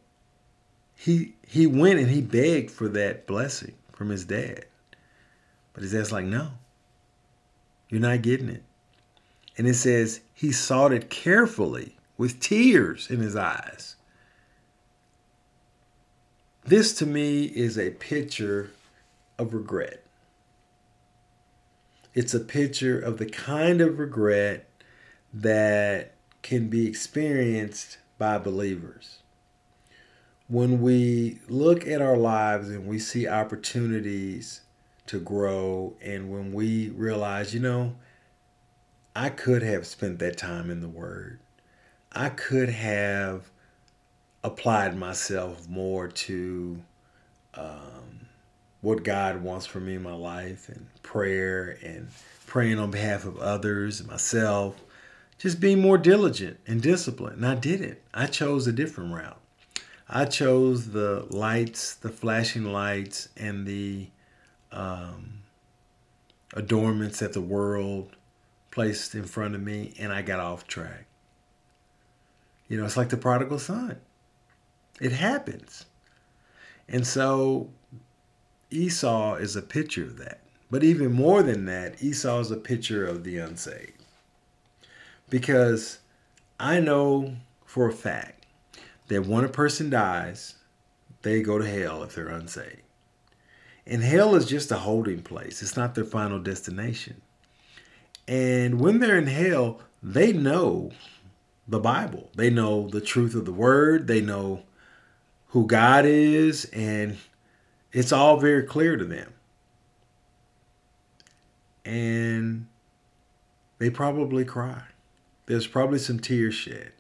he 0.94 1.34
he 1.46 1.66
went 1.66 1.98
and 1.98 2.10
he 2.10 2.20
begged 2.20 2.70
for 2.70 2.88
that 2.88 3.26
blessing 3.26 3.74
from 3.92 4.08
his 4.08 4.24
dad. 4.24 4.66
But 5.72 5.82
his 5.82 5.92
dad's 5.92 6.12
like, 6.12 6.24
no, 6.24 6.52
you're 7.88 8.00
not 8.00 8.22
getting 8.22 8.48
it. 8.48 8.62
And 9.56 9.66
it 9.66 9.74
says 9.74 10.20
he 10.32 10.52
sought 10.52 10.92
it 10.92 11.10
carefully 11.10 11.96
with 12.16 12.40
tears 12.40 13.10
in 13.10 13.20
his 13.20 13.36
eyes. 13.36 13.96
This 16.64 16.94
to 16.94 17.06
me 17.06 17.44
is 17.44 17.78
a 17.78 17.90
picture 17.90 18.70
of 19.38 19.52
regret. 19.52 20.02
It's 22.14 22.32
a 22.32 22.40
picture 22.40 22.98
of 22.98 23.18
the 23.18 23.26
kind 23.26 23.80
of 23.80 23.98
regret 23.98 24.66
that 25.32 26.12
can 26.42 26.68
be 26.68 26.86
experienced 26.86 27.98
by 28.18 28.38
believers. 28.38 29.18
When 30.46 30.80
we 30.80 31.40
look 31.48 31.86
at 31.86 32.00
our 32.00 32.16
lives 32.16 32.68
and 32.68 32.86
we 32.86 32.98
see 32.98 33.26
opportunities 33.26 34.60
to 35.06 35.18
grow, 35.18 35.94
and 36.00 36.30
when 36.30 36.52
we 36.52 36.90
realize, 36.90 37.52
you 37.52 37.60
know, 37.60 37.96
I 39.16 39.28
could 39.28 39.62
have 39.62 39.86
spent 39.86 40.18
that 40.18 40.36
time 40.36 40.70
in 40.70 40.80
the 40.80 40.88
Word. 40.88 41.38
I 42.12 42.30
could 42.30 42.68
have 42.68 43.50
applied 44.42 44.96
myself 44.96 45.68
more 45.68 46.08
to 46.08 46.82
um, 47.54 48.26
what 48.80 49.04
God 49.04 49.42
wants 49.42 49.66
for 49.66 49.80
me 49.80 49.94
in 49.94 50.02
my 50.02 50.14
life 50.14 50.68
and 50.68 50.86
prayer 51.02 51.78
and 51.82 52.08
praying 52.46 52.78
on 52.78 52.90
behalf 52.90 53.24
of 53.24 53.38
others 53.38 54.04
myself. 54.06 54.82
Just 55.38 55.60
being 55.60 55.80
more 55.80 55.98
diligent 55.98 56.58
and 56.66 56.82
disciplined. 56.82 57.36
And 57.36 57.46
I 57.46 57.54
didn't. 57.54 57.98
I 58.12 58.26
chose 58.26 58.66
a 58.66 58.72
different 58.72 59.14
route. 59.14 59.40
I 60.08 60.24
chose 60.24 60.90
the 60.90 61.26
lights, 61.30 61.94
the 61.94 62.10
flashing 62.10 62.64
lights, 62.64 63.28
and 63.36 63.66
the 63.66 64.08
um, 64.70 65.42
adornments 66.52 67.20
that 67.20 67.32
the 67.32 67.40
world 67.40 68.14
placed 68.74 69.14
in 69.14 69.22
front 69.22 69.54
of 69.54 69.62
me 69.62 69.94
and 70.00 70.12
I 70.12 70.22
got 70.22 70.40
off 70.40 70.66
track. 70.66 71.06
You 72.66 72.76
know, 72.76 72.84
it's 72.84 72.96
like 72.96 73.10
the 73.10 73.16
prodigal 73.16 73.60
son. 73.60 74.00
It 75.00 75.12
happens. 75.12 75.86
And 76.88 77.06
so 77.06 77.70
Esau 78.70 79.36
is 79.36 79.54
a 79.54 79.62
picture 79.62 80.02
of 80.02 80.18
that. 80.18 80.40
But 80.70 80.82
even 80.82 81.12
more 81.12 81.42
than 81.42 81.66
that, 81.66 82.02
Esau 82.02 82.40
is 82.40 82.50
a 82.50 82.56
picture 82.56 83.06
of 83.06 83.22
the 83.22 83.38
unsaved. 83.38 84.02
Because 85.30 86.00
I 86.58 86.80
know 86.80 87.36
for 87.64 87.88
a 87.88 87.92
fact 87.92 88.46
that 89.06 89.24
when 89.24 89.44
a 89.44 89.48
person 89.48 89.88
dies, 89.88 90.56
they 91.22 91.42
go 91.42 91.58
to 91.58 91.68
hell 91.68 92.02
if 92.02 92.16
they're 92.16 92.26
unsaved. 92.26 92.82
And 93.86 94.02
hell 94.02 94.34
is 94.34 94.46
just 94.46 94.72
a 94.72 94.78
holding 94.78 95.22
place, 95.22 95.62
it's 95.62 95.76
not 95.76 95.94
their 95.94 96.04
final 96.04 96.40
destination. 96.40 97.20
And 98.26 98.80
when 98.80 99.00
they're 99.00 99.18
in 99.18 99.26
hell, 99.26 99.80
they 100.02 100.32
know 100.32 100.92
the 101.68 101.80
Bible. 101.80 102.30
They 102.34 102.50
know 102.50 102.88
the 102.88 103.00
truth 103.00 103.34
of 103.34 103.44
the 103.44 103.52
word. 103.52 104.06
They 104.06 104.20
know 104.20 104.62
who 105.48 105.66
God 105.66 106.04
is. 106.06 106.66
And 106.66 107.18
it's 107.92 108.12
all 108.12 108.38
very 108.38 108.62
clear 108.62 108.96
to 108.96 109.04
them. 109.04 109.32
And 111.84 112.66
they 113.78 113.90
probably 113.90 114.44
cry. 114.44 114.82
There's 115.46 115.66
probably 115.66 115.98
some 115.98 116.18
tears 116.18 116.54
shed. 116.54 116.92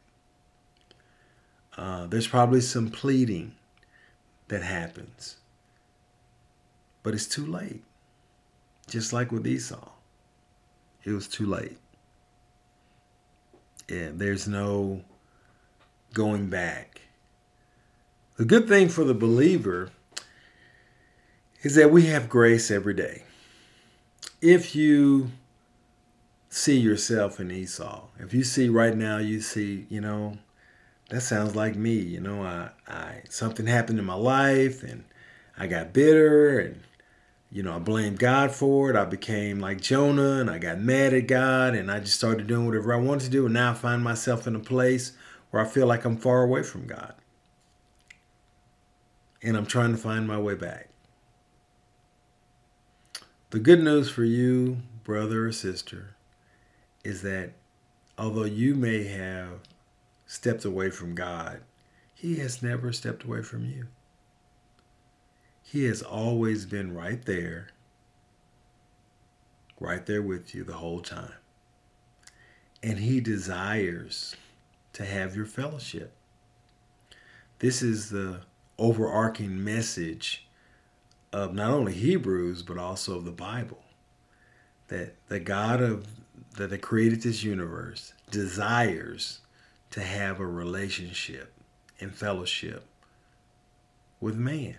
Uh, 1.76 2.06
there's 2.06 2.28
probably 2.28 2.60
some 2.60 2.90
pleading 2.90 3.54
that 4.48 4.62
happens. 4.62 5.36
But 7.02 7.14
it's 7.14 7.26
too 7.26 7.46
late. 7.46 7.82
Just 8.86 9.12
like 9.12 9.32
with 9.32 9.46
Esau, 9.46 9.88
it 11.04 11.12
was 11.12 11.28
too 11.28 11.46
late. 11.46 11.78
Yeah, 13.88 14.10
there's 14.12 14.48
no 14.48 15.02
going 16.14 16.48
back. 16.48 17.02
The 18.36 18.44
good 18.44 18.66
thing 18.66 18.88
for 18.88 19.04
the 19.04 19.14
believer 19.14 19.90
is 21.62 21.74
that 21.74 21.90
we 21.90 22.06
have 22.06 22.28
grace 22.28 22.70
every 22.70 22.94
day. 22.94 23.24
If 24.40 24.74
you 24.74 25.30
see 26.48 26.78
yourself 26.78 27.40
in 27.40 27.50
Esau, 27.50 28.04
if 28.18 28.32
you 28.32 28.44
see 28.44 28.68
right 28.68 28.96
now, 28.96 29.18
you 29.18 29.40
see, 29.40 29.86
you 29.88 30.00
know, 30.00 30.38
that 31.10 31.20
sounds 31.20 31.54
like 31.54 31.76
me. 31.76 31.94
You 31.94 32.20
know, 32.20 32.42
I, 32.42 32.70
I 32.88 33.22
something 33.28 33.66
happened 33.66 33.98
in 33.98 34.04
my 34.04 34.14
life 34.14 34.82
and 34.82 35.04
I 35.56 35.66
got 35.66 35.92
bitter 35.92 36.58
and 36.58 36.80
you 37.54 37.62
know, 37.62 37.76
I 37.76 37.78
blamed 37.78 38.18
God 38.18 38.50
for 38.50 38.90
it. 38.90 38.96
I 38.96 39.04
became 39.04 39.60
like 39.60 39.80
Jonah 39.80 40.40
and 40.40 40.50
I 40.50 40.58
got 40.58 40.80
mad 40.80 41.14
at 41.14 41.28
God 41.28 41.76
and 41.76 41.88
I 41.88 42.00
just 42.00 42.16
started 42.16 42.48
doing 42.48 42.66
whatever 42.66 42.92
I 42.92 42.96
wanted 42.96 43.26
to 43.26 43.30
do. 43.30 43.44
And 43.44 43.54
now 43.54 43.70
I 43.70 43.74
find 43.74 44.02
myself 44.02 44.48
in 44.48 44.56
a 44.56 44.60
place 44.60 45.12
where 45.50 45.62
I 45.62 45.64
feel 45.64 45.86
like 45.86 46.04
I'm 46.04 46.16
far 46.16 46.42
away 46.42 46.64
from 46.64 46.88
God. 46.88 47.14
And 49.40 49.56
I'm 49.56 49.66
trying 49.66 49.92
to 49.92 49.96
find 49.96 50.26
my 50.26 50.36
way 50.36 50.56
back. 50.56 50.88
The 53.50 53.60
good 53.60 53.84
news 53.84 54.10
for 54.10 54.24
you, 54.24 54.78
brother 55.04 55.46
or 55.46 55.52
sister, 55.52 56.16
is 57.04 57.22
that 57.22 57.52
although 58.18 58.42
you 58.42 58.74
may 58.74 59.04
have 59.04 59.60
stepped 60.26 60.64
away 60.64 60.90
from 60.90 61.14
God, 61.14 61.60
He 62.12 62.34
has 62.38 62.64
never 62.64 62.92
stepped 62.92 63.22
away 63.22 63.42
from 63.42 63.64
you. 63.64 63.86
He 65.74 65.86
has 65.86 66.02
always 66.02 66.66
been 66.66 66.94
right 66.94 67.20
there, 67.24 67.66
right 69.80 70.06
there 70.06 70.22
with 70.22 70.54
you 70.54 70.62
the 70.62 70.74
whole 70.74 71.00
time. 71.00 71.34
And 72.80 73.00
He 73.00 73.18
desires 73.20 74.36
to 74.92 75.04
have 75.04 75.34
your 75.34 75.46
fellowship. 75.46 76.12
This 77.58 77.82
is 77.82 78.10
the 78.10 78.42
overarching 78.78 79.64
message 79.64 80.46
of 81.32 81.54
not 81.54 81.72
only 81.72 81.94
Hebrews, 81.94 82.62
but 82.62 82.78
also 82.78 83.16
of 83.16 83.24
the 83.24 83.32
Bible. 83.32 83.82
That 84.86 85.16
the 85.26 85.40
God 85.40 85.82
of 85.82 86.06
that 86.52 86.82
created 86.82 87.22
this 87.22 87.42
universe 87.42 88.12
desires 88.30 89.40
to 89.90 90.02
have 90.02 90.38
a 90.38 90.46
relationship 90.46 91.52
and 91.98 92.14
fellowship 92.14 92.86
with 94.20 94.36
man 94.36 94.76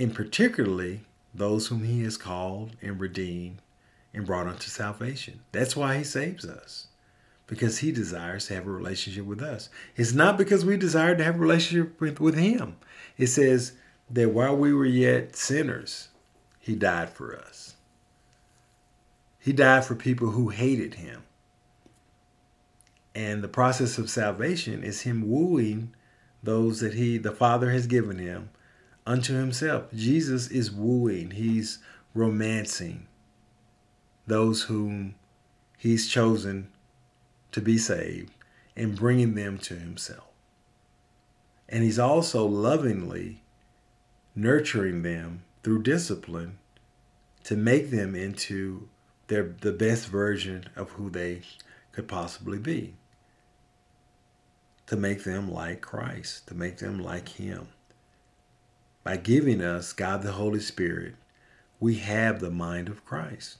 and 0.00 0.14
particularly 0.14 1.02
those 1.34 1.66
whom 1.66 1.84
he 1.84 2.02
has 2.02 2.16
called 2.16 2.70
and 2.80 2.98
redeemed 2.98 3.60
and 4.14 4.24
brought 4.24 4.46
unto 4.46 4.70
salvation. 4.70 5.40
That's 5.52 5.76
why 5.76 5.98
he 5.98 6.04
saves 6.04 6.46
us, 6.46 6.86
because 7.46 7.78
he 7.78 7.92
desires 7.92 8.46
to 8.46 8.54
have 8.54 8.66
a 8.66 8.70
relationship 8.70 9.26
with 9.26 9.42
us. 9.42 9.68
It's 9.96 10.14
not 10.14 10.38
because 10.38 10.64
we 10.64 10.78
desire 10.78 11.14
to 11.14 11.22
have 11.22 11.34
a 11.34 11.38
relationship 11.38 12.00
with, 12.00 12.18
with 12.18 12.34
him. 12.34 12.76
It 13.18 13.26
says 13.26 13.74
that 14.08 14.30
while 14.30 14.56
we 14.56 14.72
were 14.72 14.86
yet 14.86 15.36
sinners, 15.36 16.08
he 16.58 16.74
died 16.74 17.10
for 17.10 17.36
us. 17.36 17.74
He 19.38 19.52
died 19.52 19.84
for 19.84 19.94
people 19.94 20.30
who 20.30 20.48
hated 20.48 20.94
him. 20.94 21.24
And 23.14 23.42
the 23.42 23.48
process 23.48 23.98
of 23.98 24.08
salvation 24.08 24.82
is 24.82 25.02
him 25.02 25.28
wooing 25.28 25.94
those 26.42 26.80
that 26.80 26.94
he, 26.94 27.18
the 27.18 27.32
Father, 27.32 27.70
has 27.70 27.86
given 27.86 28.18
him 28.18 28.48
unto 29.06 29.34
himself. 29.34 29.84
Jesus 29.94 30.48
is 30.48 30.70
wooing, 30.70 31.32
he's 31.32 31.78
romancing 32.14 33.06
those 34.26 34.62
whom 34.62 35.14
he's 35.76 36.08
chosen 36.08 36.68
to 37.52 37.60
be 37.60 37.76
saved 37.78 38.32
and 38.76 38.96
bringing 38.96 39.34
them 39.34 39.58
to 39.58 39.74
himself. 39.74 40.28
And 41.68 41.82
he's 41.82 41.98
also 41.98 42.46
lovingly 42.46 43.42
nurturing 44.34 45.02
them 45.02 45.42
through 45.62 45.82
discipline 45.82 46.58
to 47.44 47.56
make 47.56 47.90
them 47.90 48.14
into 48.14 48.88
their 49.26 49.54
the 49.60 49.72
best 49.72 50.06
version 50.06 50.66
of 50.76 50.90
who 50.90 51.10
they 51.10 51.42
could 51.92 52.08
possibly 52.08 52.58
be. 52.58 52.94
To 54.86 54.96
make 54.96 55.24
them 55.24 55.50
like 55.50 55.80
Christ, 55.80 56.48
to 56.48 56.54
make 56.54 56.78
them 56.78 56.98
like 56.98 57.28
him 57.28 57.68
by 59.02 59.16
giving 59.16 59.60
us 59.62 59.92
God 59.92 60.22
the 60.22 60.32
Holy 60.32 60.60
Spirit, 60.60 61.14
we 61.78 61.96
have 61.96 62.40
the 62.40 62.50
mind 62.50 62.88
of 62.88 63.04
Christ. 63.04 63.56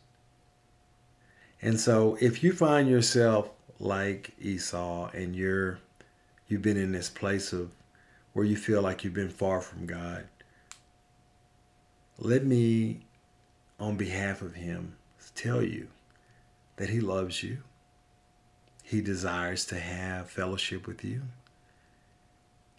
And 1.63 1.79
so 1.79 2.17
if 2.21 2.43
you 2.43 2.53
find 2.53 2.89
yourself 2.89 3.51
like 3.79 4.33
Esau 4.41 5.11
and 5.11 5.35
you're 5.35 5.79
you've 6.49 6.63
been 6.63 6.77
in 6.77 6.93
this 6.93 7.09
place 7.09 7.53
of 7.53 7.71
where 8.33 8.45
you 8.45 8.57
feel 8.57 8.83
like 8.83 9.05
you've 9.05 9.15
been 9.15 9.31
far 9.31 9.61
from 9.61 9.87
God, 9.87 10.27
let 12.19 12.45
me 12.45 13.01
on 13.79 13.97
behalf 13.97 14.43
of 14.43 14.55
him 14.55 14.97
tell 15.35 15.63
you 15.63 15.89
that 16.77 16.91
he 16.91 17.01
loves 17.01 17.43
you. 17.43 17.59
He 18.83 19.01
desires 19.01 19.65
to 19.67 19.79
have 19.79 20.29
fellowship 20.29 20.87
with 20.87 21.05
you 21.05 21.23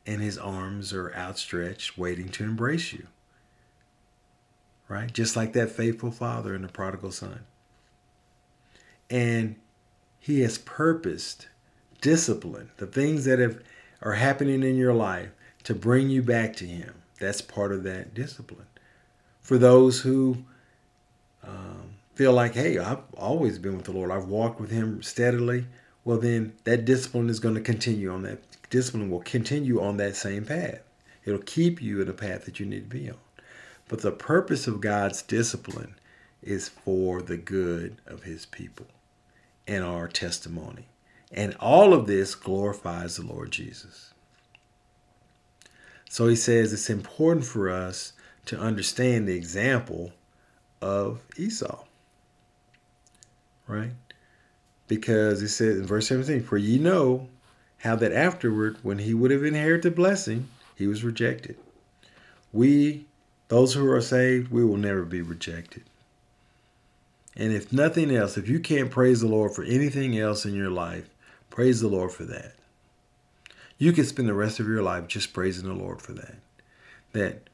and 0.06 0.22
his 0.22 0.38
arms 0.38 0.94
are 0.94 1.14
outstretched, 1.14 1.98
waiting 1.98 2.30
to 2.30 2.44
embrace 2.44 2.94
you. 2.94 3.08
Right? 4.88 5.12
Just 5.12 5.36
like 5.36 5.54
that 5.54 5.72
faithful 5.72 6.12
father 6.12 6.54
and 6.54 6.64
the 6.64 6.70
prodigal 6.70 7.12
son. 7.12 7.46
And 9.10 9.56
he 10.20 10.42
has 10.42 10.58
purposed 10.58 11.48
discipline, 12.02 12.72
the 12.78 12.88
things 12.88 13.26
that 13.26 13.40
have 13.40 13.62
are 14.02 14.14
happening 14.14 14.64
in 14.64 14.76
your 14.76 14.94
life 14.94 15.30
to 15.64 15.76
bring 15.76 16.10
you 16.10 16.24
back 16.24 16.56
to 16.58 16.66
him. 16.66 16.96
That's 17.20 17.42
part 17.42 17.72
of 17.72 17.84
that 17.84 18.14
discipline. 18.14 18.66
For 19.40 19.58
those 19.58 20.02
who 20.02 20.44
um, 21.44 21.96
feel 22.16 22.34
like, 22.34 22.56
hey, 22.56 22.78
I've 22.80 23.04
always 23.16 23.60
been 23.60 23.78
with 23.78 23.86
the 23.86 23.92
Lord, 23.92 24.12
I've 24.12 24.28
walked 24.28 24.60
with 24.60 24.72
him 24.72 25.04
steadily, 25.04 25.66
well, 26.04 26.18
then 26.18 26.54
that 26.64 26.86
discipline 26.86 27.30
is 27.30 27.40
going 27.40 27.56
to 27.56 27.62
continue 27.62 28.12
on 28.12 28.24
that 28.24 28.40
discipline 28.72 29.12
will 29.12 29.22
continue 29.22 29.80
on 29.80 29.98
that 29.98 30.16
same 30.16 30.46
path. 30.46 30.82
It'll 31.24 31.40
keep 31.42 31.80
you 31.80 32.02
in 32.02 32.08
the 32.08 32.14
path 32.14 32.46
that 32.46 32.60
you 32.60 32.66
need 32.66 32.90
to 32.90 32.98
be 32.98 33.10
on. 33.10 33.18
But 33.88 34.02
the 34.02 34.12
purpose 34.12 34.66
of 34.66 34.82
God's 34.82 35.22
discipline 35.22 35.96
is 36.42 36.70
for 36.70 37.22
the 37.22 37.38
good 37.38 37.98
of 38.08 38.24
his 38.24 38.48
people 38.48 38.88
and 39.68 39.84
our 39.84 40.08
testimony. 40.08 40.88
And 41.32 41.56
all 41.60 41.94
of 41.94 42.08
this 42.08 42.34
glorifies 42.34 43.18
the 43.18 43.26
Lord 43.26 43.52
Jesus. 43.52 44.14
So 46.10 46.28
he 46.28 46.36
says 46.36 46.74
it's 46.74 46.90
important 46.90 47.46
for 47.46 47.70
us 47.70 48.14
to 48.48 48.60
understand 48.60 49.28
the 49.28 49.36
example 49.36 50.12
of 50.82 51.22
Esau. 51.38 51.84
Right? 53.68 53.92
Because 54.88 55.42
it 55.42 55.50
says 55.50 55.78
in 55.78 55.86
verse 55.86 56.08
17, 56.08 56.44
For 56.44 56.58
ye 56.58 56.78
know 56.78 57.30
how 57.82 57.96
that 57.96 58.12
afterward, 58.12 58.78
when 58.84 59.00
he 59.00 59.14
would 59.14 59.32
have 59.32 59.44
inherited 59.44 59.96
blessing, 59.96 60.48
he 60.76 60.88
was 60.88 61.04
rejected. 61.04 61.58
We, 62.54 63.06
those 63.48 63.74
who 63.74 63.90
are 63.92 64.02
saved, 64.02 64.52
we 64.52 64.64
will 64.64 64.78
never 64.78 65.04
be 65.04 65.22
rejected. 65.22 65.84
And 67.36 67.54
if 67.54 67.74
nothing 67.74 68.14
else, 68.14 68.38
if 68.38 68.48
you 68.48 68.60
can't 68.60 68.92
praise 68.92 69.22
the 69.22 69.28
Lord 69.28 69.54
for 69.54 69.64
anything 69.64 70.18
else 70.18 70.46
in 70.46 70.54
your 70.54 70.70
life, 70.70 71.10
praise 71.50 71.82
the 71.82 71.88
Lord 71.88 72.12
for 72.12 72.24
that. 72.26 72.54
You 73.80 73.94
can 73.94 74.06
spend 74.06 74.28
the 74.28 74.34
rest 74.36 74.60
of 74.60 74.68
your 74.68 74.84
life 74.84 75.08
just 75.08 75.34
praising 75.34 75.68
the 75.68 75.74
Lord 75.74 76.04
for 76.04 76.14
that. 76.14 76.36
That 77.14 77.50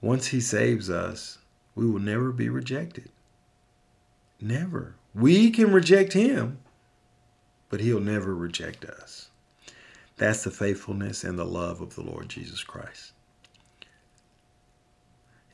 once 0.00 0.28
He 0.28 0.40
saves 0.40 0.88
us, 0.88 1.38
we 1.74 1.90
will 1.90 1.98
never 1.98 2.30
be 2.30 2.48
rejected. 2.48 3.08
Never. 4.40 4.94
We 5.12 5.50
can 5.50 5.72
reject 5.72 6.12
Him, 6.12 6.58
but 7.74 7.80
he'll 7.80 7.98
never 7.98 8.36
reject 8.36 8.84
us. 8.84 9.30
That's 10.16 10.44
the 10.44 10.52
faithfulness 10.52 11.24
and 11.24 11.36
the 11.36 11.44
love 11.44 11.80
of 11.80 11.96
the 11.96 12.02
Lord 12.02 12.28
Jesus 12.28 12.62
Christ. 12.62 13.10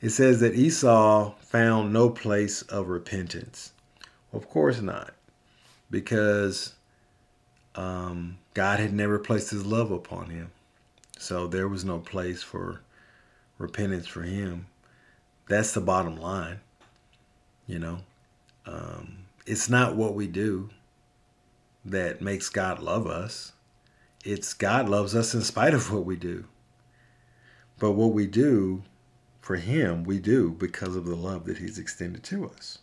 It 0.01 0.11
says 0.11 0.39
that 0.41 0.53
Esau 0.53 1.33
found 1.39 1.91
no 1.91 2.11
place 2.11 2.61
of 2.61 2.89
repentance. 2.89 3.71
Of 4.33 4.47
course 4.47 4.81
not, 4.81 5.15
because 5.89 6.75
um, 7.73 8.37
God 8.53 8.79
had 8.79 8.93
never 8.93 9.17
placed 9.17 9.49
his 9.49 9.65
love 9.65 9.89
upon 9.89 10.29
him. 10.29 10.51
So 11.17 11.47
there 11.47 11.67
was 11.67 11.83
no 11.83 11.97
place 11.97 12.43
for 12.43 12.81
repentance 13.57 14.05
for 14.05 14.21
him. 14.21 14.67
That's 15.49 15.73
the 15.73 15.81
bottom 15.81 16.17
line. 16.17 16.59
You 17.65 17.79
know, 17.79 17.97
um, 18.67 19.25
it's 19.47 19.71
not 19.71 19.95
what 19.95 20.13
we 20.13 20.27
do, 20.27 20.69
that 21.83 22.21
makes 22.21 22.49
God 22.49 22.79
love 22.79 23.07
us. 23.07 23.53
It's 24.23 24.53
God 24.53 24.87
loves 24.87 25.15
us 25.15 25.33
in 25.33 25.41
spite 25.41 25.73
of 25.73 25.91
what 25.91 26.05
we 26.05 26.15
do. 26.15 26.45
But 27.79 27.91
what 27.93 28.13
we 28.13 28.27
do 28.27 28.83
for 29.41 29.55
Him, 29.55 30.03
we 30.03 30.19
do 30.19 30.51
because 30.51 30.95
of 30.95 31.05
the 31.05 31.15
love 31.15 31.45
that 31.45 31.57
He's 31.57 31.79
extended 31.79 32.23
to 32.25 32.49
us. 32.49 32.79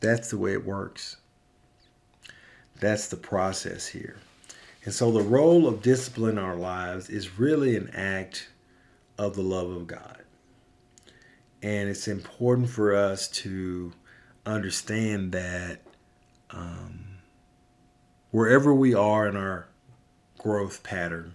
That's 0.00 0.30
the 0.30 0.38
way 0.38 0.52
it 0.52 0.64
works. 0.64 1.16
That's 2.78 3.08
the 3.08 3.16
process 3.16 3.86
here. 3.86 4.16
And 4.84 4.92
so 4.92 5.10
the 5.10 5.22
role 5.22 5.66
of 5.66 5.82
discipline 5.82 6.38
in 6.38 6.44
our 6.44 6.56
lives 6.56 7.08
is 7.08 7.38
really 7.38 7.76
an 7.76 7.90
act 7.94 8.48
of 9.18 9.34
the 9.34 9.42
love 9.42 9.70
of 9.70 9.86
God. 9.86 10.22
And 11.62 11.88
it's 11.88 12.06
important 12.06 12.68
for 12.68 12.94
us 12.94 13.26
to 13.28 13.92
understand 14.44 15.32
that 15.32 15.80
um, 16.54 17.18
wherever 18.30 18.72
we 18.74 18.94
are 18.94 19.28
in 19.28 19.36
our 19.36 19.66
growth 20.38 20.82
pattern, 20.82 21.34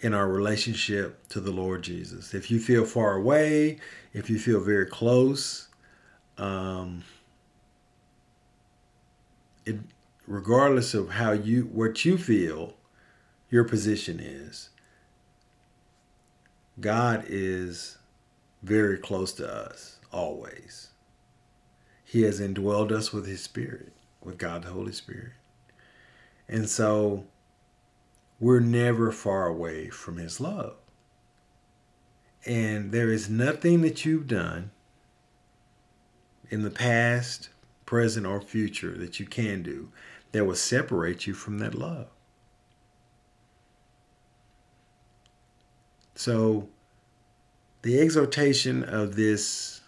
in 0.00 0.14
our 0.14 0.28
relationship 0.28 1.28
to 1.28 1.40
the 1.40 1.50
Lord 1.50 1.82
Jesus, 1.82 2.34
if 2.34 2.50
you 2.50 2.58
feel 2.58 2.84
far 2.84 3.14
away, 3.14 3.78
if 4.12 4.28
you 4.28 4.38
feel 4.38 4.60
very 4.60 4.86
close, 4.86 5.68
um, 6.38 7.04
it, 9.64 9.78
regardless 10.26 10.94
of 10.94 11.10
how 11.10 11.32
you 11.32 11.62
what 11.72 12.04
you 12.04 12.18
feel 12.18 12.74
your 13.50 13.64
position 13.64 14.18
is 14.18 14.70
God 16.80 17.24
is 17.28 17.98
very 18.62 18.98
close 18.98 19.32
to 19.34 19.48
us 19.48 19.98
always. 20.12 20.88
He 22.04 22.22
has 22.22 22.40
indwelled 22.40 22.90
us 22.90 23.12
with 23.12 23.26
his 23.26 23.42
spirit, 23.42 23.92
with 24.24 24.38
God 24.38 24.62
the 24.62 24.70
Holy 24.70 24.92
Spirit. 24.92 25.32
And 26.48 26.68
so 26.68 27.24
we're 28.40 28.60
never 28.60 29.12
far 29.12 29.46
away 29.46 29.88
from 29.88 30.16
his 30.16 30.40
love. 30.40 30.74
And 32.44 32.90
there 32.90 33.12
is 33.12 33.30
nothing 33.30 33.82
that 33.82 34.04
you've 34.04 34.26
done 34.26 34.72
in 36.50 36.62
the 36.62 36.70
past, 36.70 37.50
present, 37.86 38.26
or 38.26 38.40
future 38.40 38.96
that 38.98 39.20
you 39.20 39.26
can 39.26 39.62
do 39.62 39.90
that 40.32 40.44
will 40.44 40.56
separate 40.56 41.26
you 41.26 41.34
from 41.34 41.58
that 41.58 41.74
love. 41.74 42.08
So, 46.14 46.68
the 47.82 48.00
exhortation 48.00 48.84
of 48.84 49.16
this 49.16 49.80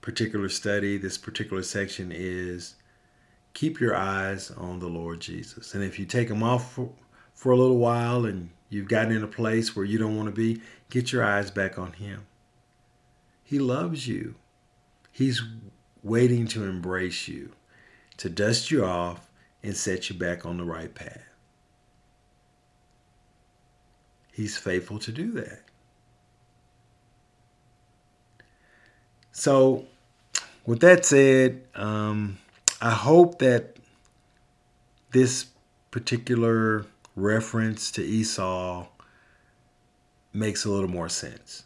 particular 0.00 0.48
study, 0.48 0.96
this 0.98 1.18
particular 1.18 1.62
section 1.62 2.10
is 2.12 2.76
keep 3.56 3.80
your 3.80 3.96
eyes 3.96 4.50
on 4.50 4.78
the 4.80 4.86
Lord 4.86 5.18
Jesus. 5.18 5.74
And 5.74 5.82
if 5.82 5.98
you 5.98 6.04
take 6.04 6.28
them 6.28 6.42
off 6.42 6.74
for, 6.74 6.90
for 7.32 7.52
a 7.52 7.56
little 7.56 7.78
while 7.78 8.26
and 8.26 8.50
you've 8.68 8.86
gotten 8.86 9.12
in 9.16 9.22
a 9.22 9.26
place 9.26 9.74
where 9.74 9.86
you 9.86 9.96
don't 9.96 10.14
want 10.14 10.26
to 10.26 10.32
be, 10.32 10.60
get 10.90 11.10
your 11.10 11.24
eyes 11.24 11.50
back 11.50 11.78
on 11.78 11.94
Him. 11.94 12.26
He 13.42 13.58
loves 13.58 14.06
you. 14.06 14.34
He's 15.10 15.42
waiting 16.02 16.46
to 16.48 16.64
embrace 16.64 17.28
you, 17.28 17.52
to 18.18 18.28
dust 18.28 18.70
you 18.70 18.84
off 18.84 19.30
and 19.62 19.74
set 19.74 20.10
you 20.10 20.16
back 20.16 20.44
on 20.44 20.58
the 20.58 20.64
right 20.64 20.94
path. 20.94 21.24
He's 24.32 24.58
faithful 24.58 24.98
to 24.98 25.10
do 25.10 25.32
that. 25.32 25.62
So, 29.32 29.86
with 30.66 30.80
that 30.80 31.06
said, 31.06 31.62
um, 31.74 32.36
I 32.80 32.90
hope 32.90 33.38
that 33.38 33.76
this 35.10 35.46
particular 35.90 36.84
reference 37.14 37.90
to 37.92 38.04
Esau 38.04 38.86
makes 40.34 40.66
a 40.66 40.70
little 40.70 40.90
more 40.90 41.08
sense. 41.08 41.64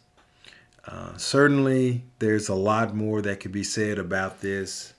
Uh, 0.87 1.17
certainly, 1.17 2.03
there's 2.19 2.47
a 2.47 2.55
lot 2.55 2.95
more 2.95 3.21
that 3.21 3.41
could 3.41 3.51
be 3.51 3.63
said 3.63 3.99
about 3.99 4.39
this, 4.39 4.93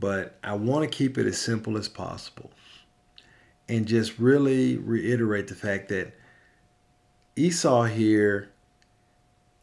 but 0.00 0.38
I 0.42 0.54
want 0.54 0.90
to 0.90 0.96
keep 0.96 1.18
it 1.18 1.26
as 1.26 1.38
simple 1.38 1.76
as 1.76 1.88
possible 1.88 2.50
and 3.68 3.86
just 3.86 4.18
really 4.18 4.78
reiterate 4.78 5.48
the 5.48 5.54
fact 5.54 5.90
that 5.90 6.14
Esau 7.36 7.84
here 7.84 8.50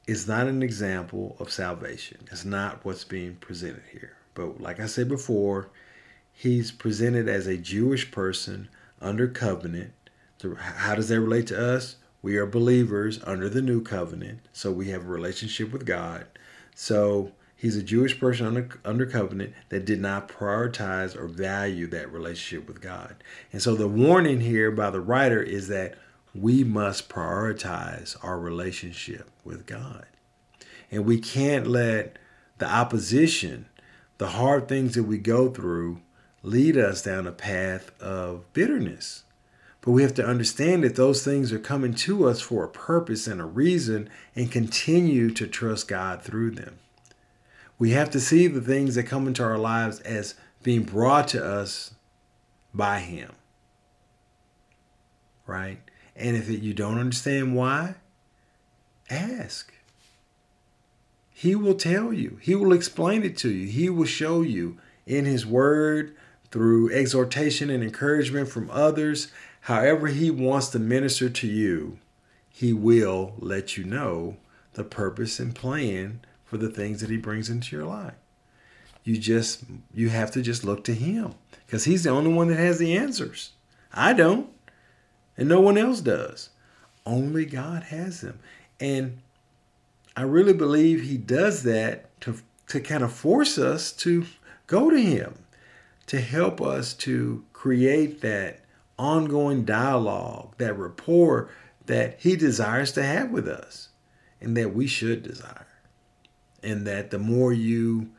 is 0.06 0.28
not 0.28 0.48
an 0.48 0.62
example 0.62 1.36
of 1.40 1.52
salvation. 1.52 2.20
It's 2.32 2.46
not 2.46 2.86
what's 2.86 3.04
being 3.04 3.36
presented 3.36 3.84
here. 3.92 4.19
But 4.40 4.62
like 4.62 4.80
I 4.80 4.86
said 4.86 5.10
before, 5.10 5.70
he's 6.32 6.72
presented 6.72 7.28
as 7.28 7.46
a 7.46 7.58
Jewish 7.58 8.10
person 8.10 8.70
under 9.02 9.28
covenant. 9.28 9.92
How 10.58 10.96
does 10.96 11.10
that 11.10 11.20
relate 11.20 11.48
to 11.48 11.76
us? 11.76 11.98
We 12.22 12.38
are 12.38 12.46
believers 12.46 13.20
under 13.26 13.50
the 13.50 13.62
new 13.62 13.82
covenant, 13.82 14.40
so 14.54 14.72
we 14.72 14.92
have 14.92 15.04
a 15.04 15.10
relationship 15.10 15.74
with 15.74 15.86
God. 15.86 16.26
So 16.74 17.34
he's 17.58 17.76
a 17.76 17.84
Jewish 17.84 18.18
person 18.18 18.48
under, 18.48 18.80
under 18.86 19.06
covenant 19.06 19.54
that 19.68 19.84
did 19.84 20.00
not 20.00 20.30
prioritize 20.30 21.18
or 21.18 21.28
value 21.28 21.88
that 21.88 22.10
relationship 22.10 22.66
with 22.66 22.80
God. 22.80 23.22
And 23.52 23.62
so 23.62 23.76
the 23.76 23.90
warning 23.90 24.40
here 24.40 24.72
by 24.72 24.90
the 24.90 25.02
writer 25.02 25.44
is 25.44 25.68
that 25.68 25.96
we 26.34 26.64
must 26.64 27.10
prioritize 27.10 28.16
our 28.24 28.40
relationship 28.40 29.30
with 29.44 29.66
God. 29.66 30.06
And 30.90 31.06
we 31.06 31.20
can't 31.20 31.68
let 31.68 32.18
the 32.58 32.68
opposition, 32.68 33.66
the 34.20 34.28
hard 34.28 34.68
things 34.68 34.94
that 34.94 35.04
we 35.04 35.18
go 35.18 35.50
through, 35.50 36.02
lead 36.44 36.78
us 36.78 37.02
down 37.02 37.26
a 37.26 37.32
path 37.32 37.92
of 38.00 38.52
bitterness. 38.54 39.24
But 39.82 39.92
we 39.92 40.04
have 40.04 40.14
to 40.16 40.26
understand 40.26 40.84
that 40.84 40.98
those 40.98 41.24
things 41.24 41.54
are 41.54 41.60
coming 41.60 41.94
to 41.96 42.28
us 42.28 42.42
for 42.42 42.66
a 42.66 42.70
purpose 42.70 43.28
and 43.28 43.40
a 43.40 43.46
reason 43.46 44.10
and 44.36 44.52
continue 44.52 45.32
to 45.32 45.48
trust 45.48 45.88
God 45.88 46.22
through 46.22 46.52
them. 46.52 46.80
We 47.78 47.92
have 47.92 48.10
to 48.12 48.20
see 48.20 48.48
the 48.48 48.60
things 48.60 48.96
that 48.96 49.04
come 49.04 49.26
into 49.26 49.42
our 49.42 49.58
lives 49.58 50.02
as 50.02 50.36
being 50.64 50.84
brought 50.84 51.30
to 51.30 51.44
us 51.44 51.94
by 52.74 53.00
Him. 53.00 53.32
Right? 55.48 55.80
And 56.14 56.36
if 56.36 56.50
you 56.50 56.74
don't 56.74 57.00
understand 57.00 57.56
why, 57.56 57.96
ask. 59.10 59.74
He 61.40 61.56
will 61.56 61.76
tell 61.76 62.12
you, 62.12 62.38
He 62.42 62.54
will 62.54 62.74
explain 62.74 63.24
it 63.24 63.38
to 63.38 63.50
you, 63.50 63.66
He 63.66 63.90
will 63.90 64.04
show 64.04 64.42
you 64.42 64.78
in 65.06 65.24
His 65.24 65.46
Word 65.46 66.14
through 66.52 66.92
exhortation 66.92 67.70
and 67.70 67.82
encouragement 67.82 68.50
from 68.50 68.70
others. 68.70 69.32
However, 69.62 70.08
He 70.08 70.30
wants 70.30 70.68
to 70.72 70.80
minister 70.80 71.30
to 71.30 71.48
you, 71.48 71.98
He 72.50 72.74
will 72.74 73.36
let 73.38 73.78
you 73.78 73.86
know 73.86 74.36
the 74.74 74.84
purpose 74.84 75.40
and 75.40 75.56
plan 75.56 76.20
for 76.44 76.58
the 76.58 76.68
things 76.68 77.00
that 77.00 77.10
He 77.10 77.16
brings 77.16 77.50
into 77.50 77.74
your 77.74 77.86
life. 77.86 78.16
You 79.06 79.18
just 79.18 79.64
you 79.94 80.10
have 80.10 80.32
to 80.32 80.42
just 80.42 80.66
look 80.66 80.84
to 80.84 80.94
him 80.94 81.36
because 81.66 81.86
he's 81.86 82.04
the 82.04 82.10
only 82.10 82.34
one 82.34 82.50
that 82.50 82.60
has 82.60 82.80
the 82.80 82.98
answers. 82.98 83.54
I 83.94 84.12
don't 84.12 84.50
and 85.38 85.48
no 85.48 85.62
one 85.62 85.78
else 85.78 86.02
does. 86.02 86.50
Only 87.06 87.46
God 87.46 87.84
has 87.84 88.20
them. 88.20 88.40
And 88.78 89.22
I 90.16 90.24
really 90.24 90.54
believe 90.54 91.02
He 91.02 91.18
does 91.18 91.64
that 91.64 92.20
to, 92.22 92.38
to 92.68 92.80
kind 92.80 93.04
of 93.04 93.14
force 93.14 93.58
us 93.58 93.92
to 93.94 94.26
go 94.68 94.90
to 94.90 95.00
Him, 95.00 95.40
to 96.08 96.20
help 96.20 96.62
us 96.62 96.94
to 96.96 97.44
create 97.54 98.22
that 98.22 98.62
ongoing 98.98 99.64
dialogue, 99.64 100.56
that 100.58 100.78
rapport 100.78 101.50
that 101.86 102.20
He 102.20 102.36
desires 102.36 102.92
to 102.94 103.04
have 103.04 103.32
with 103.32 103.48
us 103.48 103.90
and 104.42 104.56
that 104.58 104.74
we 104.74 104.88
should 104.88 105.24
desire. 105.24 105.68
And 106.62 106.86
that 106.86 107.10
the 107.10 107.20
more 107.20 107.54
you 107.54 108.12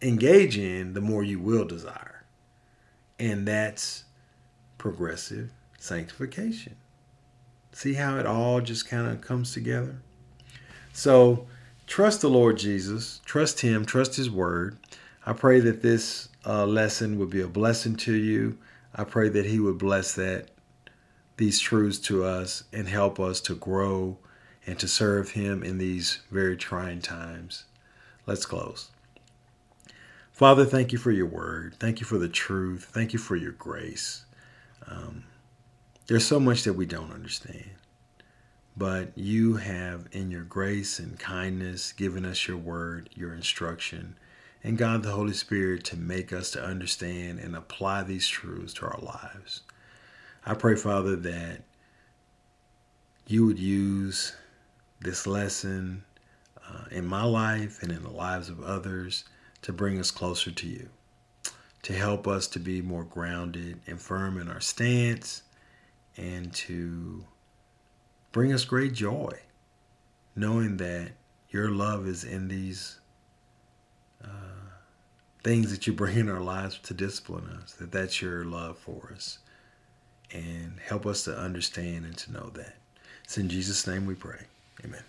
engage 0.00 0.56
in, 0.56 0.92
the 0.92 1.00
more 1.00 1.24
you 1.24 1.40
will 1.40 1.64
desire. 1.64 2.24
And 3.18 3.46
that's 3.46 4.04
progressive 4.78 5.50
sanctification. 5.78 6.76
See 7.72 7.94
how 7.94 8.18
it 8.18 8.26
all 8.26 8.60
just 8.60 8.88
kind 8.88 9.08
of 9.08 9.20
comes 9.20 9.52
together? 9.52 9.96
So, 10.94 11.48
trust 11.88 12.20
the 12.20 12.30
Lord 12.30 12.56
Jesus, 12.56 13.20
trust 13.24 13.60
Him, 13.60 13.84
trust 13.84 14.14
His 14.14 14.30
Word. 14.30 14.78
I 15.26 15.32
pray 15.32 15.58
that 15.58 15.82
this 15.82 16.28
uh, 16.46 16.64
lesson 16.64 17.18
would 17.18 17.30
be 17.30 17.40
a 17.40 17.48
blessing 17.48 17.96
to 17.96 18.14
you. 18.14 18.58
I 18.94 19.02
pray 19.02 19.28
that 19.28 19.44
He 19.44 19.58
would 19.58 19.76
bless 19.76 20.14
that 20.14 20.50
these 21.36 21.58
truths 21.58 21.98
to 21.98 22.24
us 22.24 22.62
and 22.72 22.88
help 22.88 23.18
us 23.18 23.40
to 23.40 23.56
grow 23.56 24.18
and 24.66 24.78
to 24.78 24.86
serve 24.86 25.32
Him 25.32 25.64
in 25.64 25.78
these 25.78 26.20
very 26.30 26.56
trying 26.56 27.00
times. 27.00 27.64
Let's 28.24 28.46
close. 28.46 28.90
Father, 30.30 30.64
thank 30.64 30.92
you 30.92 30.98
for 30.98 31.10
your 31.10 31.26
word. 31.26 31.74
Thank 31.80 31.98
you 31.98 32.06
for 32.06 32.18
the 32.18 32.28
truth. 32.28 32.88
Thank 32.94 33.12
you 33.12 33.18
for 33.18 33.34
your 33.34 33.52
grace. 33.52 34.26
Um, 34.86 35.24
there's 36.06 36.24
so 36.24 36.38
much 36.38 36.62
that 36.62 36.74
we 36.74 36.86
don't 36.86 37.12
understand. 37.12 37.70
But 38.76 39.16
you 39.16 39.56
have, 39.56 40.08
in 40.10 40.30
your 40.30 40.42
grace 40.42 40.98
and 40.98 41.18
kindness, 41.18 41.92
given 41.92 42.24
us 42.24 42.48
your 42.48 42.56
word, 42.56 43.08
your 43.14 43.32
instruction, 43.32 44.16
and 44.64 44.76
God 44.76 45.02
the 45.02 45.12
Holy 45.12 45.32
Spirit 45.34 45.84
to 45.84 45.96
make 45.96 46.32
us 46.32 46.50
to 46.52 46.64
understand 46.64 47.38
and 47.38 47.54
apply 47.54 48.02
these 48.02 48.26
truths 48.26 48.74
to 48.74 48.86
our 48.86 48.98
lives. 49.00 49.60
I 50.44 50.54
pray, 50.54 50.74
Father, 50.74 51.14
that 51.16 51.62
you 53.26 53.46
would 53.46 53.58
use 53.58 54.34
this 55.00 55.26
lesson 55.26 56.04
uh, 56.68 56.84
in 56.90 57.06
my 57.06 57.24
life 57.24 57.82
and 57.82 57.92
in 57.92 58.02
the 58.02 58.10
lives 58.10 58.48
of 58.48 58.62
others 58.62 59.24
to 59.62 59.72
bring 59.72 59.98
us 59.98 60.10
closer 60.10 60.50
to 60.50 60.66
you, 60.66 60.88
to 61.82 61.92
help 61.92 62.26
us 62.26 62.48
to 62.48 62.58
be 62.58 62.82
more 62.82 63.04
grounded 63.04 63.80
and 63.86 64.00
firm 64.00 64.38
in 64.38 64.48
our 64.48 64.60
stance, 64.60 65.42
and 66.16 66.52
to 66.54 67.24
bring 68.34 68.52
us 68.52 68.64
great 68.64 68.92
joy, 68.92 69.32
knowing 70.34 70.76
that 70.76 71.12
your 71.50 71.70
love 71.70 72.06
is 72.06 72.24
in 72.24 72.48
these 72.48 72.98
uh, 74.22 74.28
things 75.44 75.70
that 75.70 75.86
you 75.86 75.92
bring 75.92 76.18
in 76.18 76.28
our 76.28 76.40
lives 76.40 76.78
to 76.82 76.92
discipline 76.92 77.48
us, 77.62 77.72
that 77.74 77.92
that's 77.92 78.20
your 78.20 78.44
love 78.44 78.76
for 78.76 79.12
us. 79.14 79.38
And 80.32 80.80
help 80.84 81.06
us 81.06 81.22
to 81.24 81.38
understand 81.38 82.06
and 82.06 82.16
to 82.18 82.32
know 82.32 82.50
that. 82.54 82.74
It's 83.22 83.38
in 83.38 83.48
Jesus' 83.48 83.86
name 83.86 84.04
we 84.04 84.14
pray. 84.16 84.40
Amen. 84.84 85.04